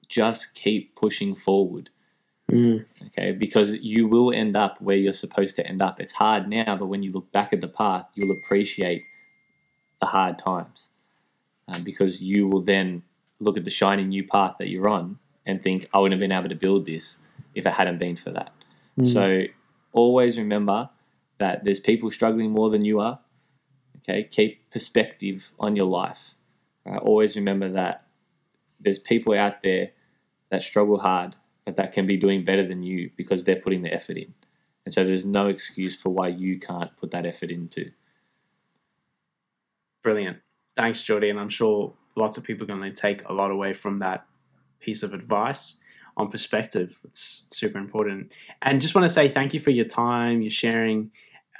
just 0.08 0.56
keep 0.56 0.96
pushing 0.96 1.36
forward 1.36 1.90
okay 3.08 3.32
because 3.32 3.74
you 3.76 4.08
will 4.08 4.32
end 4.34 4.56
up 4.56 4.82
where 4.82 4.96
you're 4.96 5.14
supposed 5.14 5.56
to 5.56 5.66
end 5.66 5.82
up. 5.82 6.00
It's 6.00 6.14
hard 6.14 6.48
now 6.48 6.76
but 6.76 6.88
when 6.88 7.04
you 7.04 7.12
look 7.12 7.32
back 7.32 7.54
at 7.54 7.62
the 7.62 7.68
path 7.68 8.08
you'll 8.16 8.32
appreciate 8.32 9.04
the 10.00 10.08
hard 10.08 10.40
times 10.40 10.88
um, 11.68 11.84
because 11.84 12.22
you 12.22 12.48
will 12.48 12.62
then 12.62 13.04
look 13.40 13.58
at 13.58 13.66
the 13.66 13.72
shiny 13.72 14.04
new 14.04 14.26
path 14.26 14.56
that 14.60 14.68
you're 14.68 14.88
on 14.88 15.18
and 15.46 15.62
think 15.62 15.88
i 15.94 15.98
wouldn't 15.98 16.14
have 16.14 16.20
been 16.20 16.38
able 16.38 16.50
to 16.50 16.56
build 16.56 16.86
this 16.86 17.20
if 17.56 17.66
it 17.66 17.74
hadn't 17.74 17.98
been 17.98 18.16
for 18.16 18.32
that. 18.32 18.52
Mm. 18.98 19.14
so 19.14 19.44
always 19.94 20.38
remember 20.38 20.90
that 21.38 21.64
there's 21.64 21.80
people 21.80 22.12
struggling 22.12 22.52
more 22.52 22.70
than 22.70 22.84
you 22.86 23.00
are 23.00 23.20
okay? 24.10 24.24
Keep 24.24 24.72
perspective 24.72 25.52
on 25.60 25.76
your 25.76 25.86
life. 25.86 26.36
Uh, 26.90 26.98
always 26.98 27.36
remember 27.36 27.70
that 27.70 28.06
there's 28.80 29.00
people 29.00 29.34
out 29.34 29.62
there 29.64 29.92
that 30.50 30.64
struggle 30.64 31.00
hard 31.00 31.36
that 31.78 31.94
can 31.94 32.08
be 32.08 32.18
doing 32.18 32.46
better 32.46 32.68
than 32.68 32.84
you 32.84 33.12
because 33.16 33.44
they're 33.44 33.62
putting 33.62 33.82
the 33.82 33.94
effort 33.94 34.18
in. 34.18 34.34
And 34.86 34.94
so 34.94 35.04
there's 35.04 35.26
no 35.26 35.48
excuse 35.48 36.00
for 36.00 36.10
why 36.10 36.30
you 36.30 36.60
can't 36.60 36.96
put 36.98 37.12
that 37.12 37.26
effort 37.26 37.52
into. 37.52 37.92
Brilliant. 40.04 40.38
Thanks, 40.76 41.04
Geordie. 41.04 41.30
And 41.30 41.40
I'm 41.40 41.50
sure 41.50 41.94
lots 42.16 42.38
of 42.38 42.44
people 42.44 42.64
are 42.64 42.68
going 42.68 42.82
to 42.82 42.92
take 42.92 43.28
a 43.28 43.34
lot 43.34 43.52
away 43.52 43.74
from 43.74 44.00
that 44.00 44.26
piece 44.80 45.04
of 45.04 45.14
advice 45.14 45.76
on 46.18 46.30
perspective. 46.30 46.98
It's 47.04 47.48
super 47.52 47.78
important. 47.78 48.32
And 48.62 48.82
just 48.82 48.96
want 48.96 49.06
to 49.06 49.14
say 49.14 49.30
thank 49.30 49.54
you 49.54 49.60
for 49.60 49.72
your 49.72 49.86
time, 49.86 50.42
your 50.42 50.52
sharing, 50.52 51.12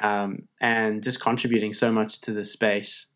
um, 0.02 0.44
and 0.62 1.04
just 1.04 1.20
contributing 1.20 1.74
so 1.74 1.92
much 1.92 2.22
to 2.22 2.32
this 2.32 2.52
space. 2.52 3.08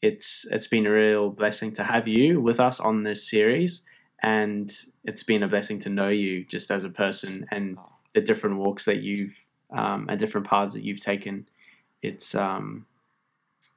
It's 0.00 0.46
it's 0.50 0.68
been 0.68 0.86
a 0.86 0.92
real 0.92 1.30
blessing 1.30 1.72
to 1.74 1.84
have 1.84 2.06
you 2.06 2.40
with 2.40 2.60
us 2.60 2.78
on 2.78 3.02
this 3.02 3.28
series, 3.28 3.82
and 4.22 4.72
it's 5.04 5.22
been 5.22 5.42
a 5.42 5.48
blessing 5.48 5.78
to 5.80 5.88
know 5.88 6.08
you 6.08 6.44
just 6.44 6.70
as 6.70 6.84
a 6.84 6.90
person 6.90 7.46
and 7.50 7.78
the 8.14 8.20
different 8.20 8.56
walks 8.56 8.84
that 8.84 9.02
you've 9.02 9.44
um, 9.70 10.06
and 10.08 10.18
different 10.18 10.46
paths 10.46 10.74
that 10.74 10.82
you've 10.82 11.00
taken. 11.00 11.48
It's 12.02 12.34
um, 12.34 12.86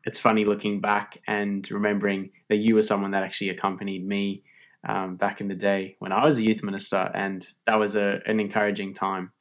it's 0.05 0.17
funny 0.17 0.45
looking 0.45 0.79
back 0.79 1.19
and 1.27 1.69
remembering 1.69 2.31
that 2.49 2.57
you 2.57 2.75
were 2.75 2.81
someone 2.81 3.11
that 3.11 3.23
actually 3.23 3.49
accompanied 3.49 4.07
me 4.07 4.43
um, 4.87 5.15
back 5.15 5.41
in 5.41 5.47
the 5.47 5.55
day 5.55 5.95
when 5.99 6.11
I 6.11 6.25
was 6.25 6.39
a 6.39 6.43
youth 6.43 6.63
minister, 6.63 7.11
and 7.13 7.45
that 7.67 7.77
was 7.77 7.95
a, 7.95 8.19
an 8.25 8.39
encouraging 8.39 8.95
time 8.95 9.31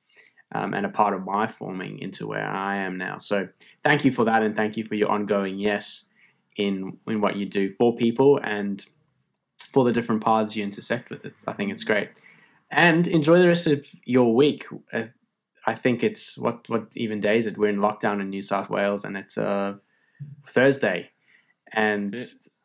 um, 0.52 0.74
and 0.74 0.84
a 0.84 0.90
part 0.90 1.14
of 1.14 1.24
my 1.24 1.46
forming 1.46 1.98
into 2.00 2.26
where 2.26 2.46
I 2.46 2.76
am 2.76 2.98
now. 2.98 3.18
So 3.18 3.48
thank 3.84 4.04
you 4.04 4.12
for 4.12 4.24
that, 4.26 4.42
and 4.42 4.54
thank 4.54 4.76
you 4.76 4.84
for 4.84 4.96
your 4.96 5.10
ongoing 5.10 5.58
yes 5.58 6.04
in 6.56 6.98
in 7.06 7.20
what 7.20 7.36
you 7.36 7.46
do 7.46 7.72
for 7.78 7.96
people 7.96 8.40
and 8.42 8.84
for 9.72 9.84
the 9.84 9.92
different 9.92 10.22
paths 10.22 10.56
you 10.56 10.64
intersect 10.64 11.10
with. 11.10 11.24
It, 11.24 11.34
I 11.46 11.52
think 11.52 11.70
it's 11.70 11.84
great, 11.84 12.10
and 12.70 13.06
enjoy 13.06 13.38
the 13.38 13.48
rest 13.48 13.66
of 13.66 13.86
your 14.04 14.34
week. 14.34 14.66
Uh, 14.92 15.04
I 15.66 15.74
think 15.74 16.02
it's 16.02 16.38
what 16.38 16.68
what 16.68 16.88
even 16.96 17.20
day 17.20 17.38
is 17.38 17.46
it? 17.46 17.58
We're 17.58 17.68
in 17.68 17.78
lockdown 17.78 18.20
in 18.20 18.30
New 18.30 18.42
South 18.42 18.70
Wales, 18.70 19.04
and 19.04 19.16
it's 19.16 19.36
uh, 19.38 19.74
Thursday, 20.48 21.10
and 21.72 22.16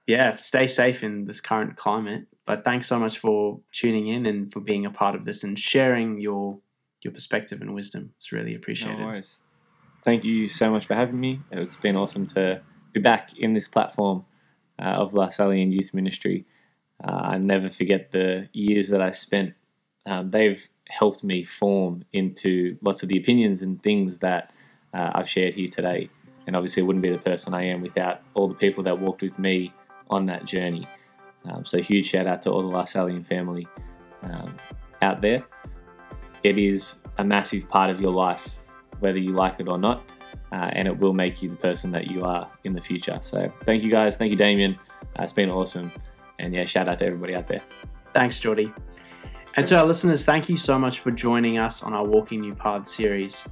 yeah, 0.08 0.36
stay 0.36 0.68
safe 0.68 1.04
in 1.04 1.26
this 1.26 1.42
current 1.42 1.76
climate. 1.78 2.28
But 2.46 2.64
thanks 2.64 2.88
so 2.88 3.00
much 3.00 3.18
for 3.18 3.60
tuning 3.72 4.08
in 4.08 4.26
and 4.26 4.52
for 4.54 4.60
being 4.60 4.86
a 4.86 4.92
part 4.92 5.16
of 5.16 5.26
this 5.26 5.44
and 5.44 5.58
sharing 5.58 6.20
your 6.20 6.60
your 7.02 7.14
perspective 7.14 7.62
and 7.62 7.74
wisdom. 7.74 8.12
It's 8.16 8.32
really 8.32 8.56
appreciated. 8.56 9.00
No 9.00 9.06
worries. 9.06 9.42
Thank 10.04 10.24
you 10.24 10.48
so 10.48 10.70
much 10.70 10.86
for 10.86 10.94
having 10.94 11.20
me. 11.20 11.42
It's 11.52 11.76
been 11.76 11.96
awesome 11.96 12.28
to 12.28 12.62
be 12.94 13.00
back 13.00 13.36
in 13.38 13.54
this 13.54 13.68
platform 13.68 14.26
uh, 14.80 14.84
of 14.84 15.14
Lasallian 15.14 15.72
Youth 15.72 15.94
Ministry. 15.94 16.46
Uh, 17.04 17.12
I 17.12 17.38
never 17.38 17.70
forget 17.70 18.12
the 18.12 18.50
years 18.54 18.90
that 18.90 19.02
I 19.02 19.12
spent. 19.12 19.54
Um, 20.06 20.32
they've 20.32 20.68
helped 20.90 21.24
me 21.24 21.44
form 21.44 22.06
into 22.14 22.78
lots 22.82 23.04
of 23.04 23.10
the 23.10 23.18
opinions 23.18 23.62
and 23.62 23.82
things 23.82 24.20
that 24.20 24.54
uh, 24.94 25.12
I've 25.14 25.30
shared 25.30 25.56
here 25.56 25.70
today. 25.70 26.10
And 26.48 26.56
obviously, 26.56 26.84
I 26.84 26.86
wouldn't 26.86 27.04
be 27.04 27.10
the 27.10 27.18
person 27.18 27.54
I 27.54 27.64
am 27.64 27.82
without 27.82 28.22
all 28.36 28.48
the 28.48 28.56
people 28.56 28.84
that 28.84 29.00
walked 29.00 29.22
with 29.22 29.38
me 29.40 29.74
on 30.10 30.28
that 30.28 30.46
journey. 30.46 30.88
Um, 31.46 31.66
so 31.66 31.80
huge 31.80 32.08
shout 32.08 32.28
out 32.28 32.44
to 32.44 32.52
all 32.52 32.62
the 32.62 32.76
Lasallian 32.76 33.26
family 33.26 33.68
um, 34.24 34.56
out 35.02 35.22
there. 35.22 35.44
It 36.44 36.58
is 36.58 37.02
a 37.18 37.24
massive 37.24 37.68
part 37.70 37.90
of 37.90 38.00
your 38.00 38.12
life, 38.12 38.58
whether 39.00 39.18
you 39.18 39.32
like 39.32 39.60
it 39.60 39.68
or 39.68 39.78
not, 39.78 40.04
uh, 40.52 40.70
and 40.74 40.88
it 40.88 40.98
will 40.98 41.14
make 41.14 41.42
you 41.42 41.50
the 41.50 41.56
person 41.56 41.92
that 41.92 42.10
you 42.12 42.24
are 42.24 42.50
in 42.64 42.74
the 42.74 42.82
future. 42.82 43.20
So 43.22 43.52
thank 43.66 43.84
you 43.84 43.92
guys, 43.92 44.16
thank 44.18 44.32
you 44.32 44.38
Damien. 44.38 44.78
Uh, 45.18 45.24
it's 45.24 45.34
been 45.34 45.50
awesome, 45.50 45.92
and 46.40 46.54
yeah, 46.54 46.66
shout 46.66 46.88
out 46.88 47.00
to 47.00 47.06
everybody 47.06 47.36
out 47.36 47.48
there. 47.48 47.62
Thanks, 48.14 48.40
Geordie. 48.40 48.74
And 49.56 49.66
to 49.68 49.78
our 49.78 49.86
listeners, 49.86 50.26
thank 50.26 50.50
you 50.50 50.58
so 50.58 50.78
much 50.78 51.00
for 51.00 51.12
joining 51.12 51.58
us 51.58 51.82
on 51.82 51.94
our 51.94 52.04
Walking 52.04 52.42
New 52.42 52.56
Paths 52.56 52.94
series. 52.94 53.48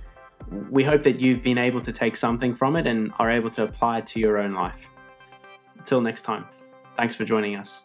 We 0.70 0.84
hope 0.84 1.04
that 1.04 1.20
you've 1.20 1.42
been 1.42 1.58
able 1.58 1.80
to 1.82 1.92
take 1.92 2.18
something 2.18 2.54
from 2.54 2.76
it 2.76 2.86
and 2.88 3.14
are 3.20 3.32
able 3.32 3.50
to 3.52 3.64
apply 3.64 4.00
it 4.00 4.08
to 4.08 4.20
your 4.20 4.38
own 4.38 4.54
life. 4.54 4.88
Until 5.78 6.02
next 6.02 6.24
time, 6.24 6.46
thanks 6.98 7.16
for 7.16 7.24
joining 7.24 7.56
us. 7.56 7.84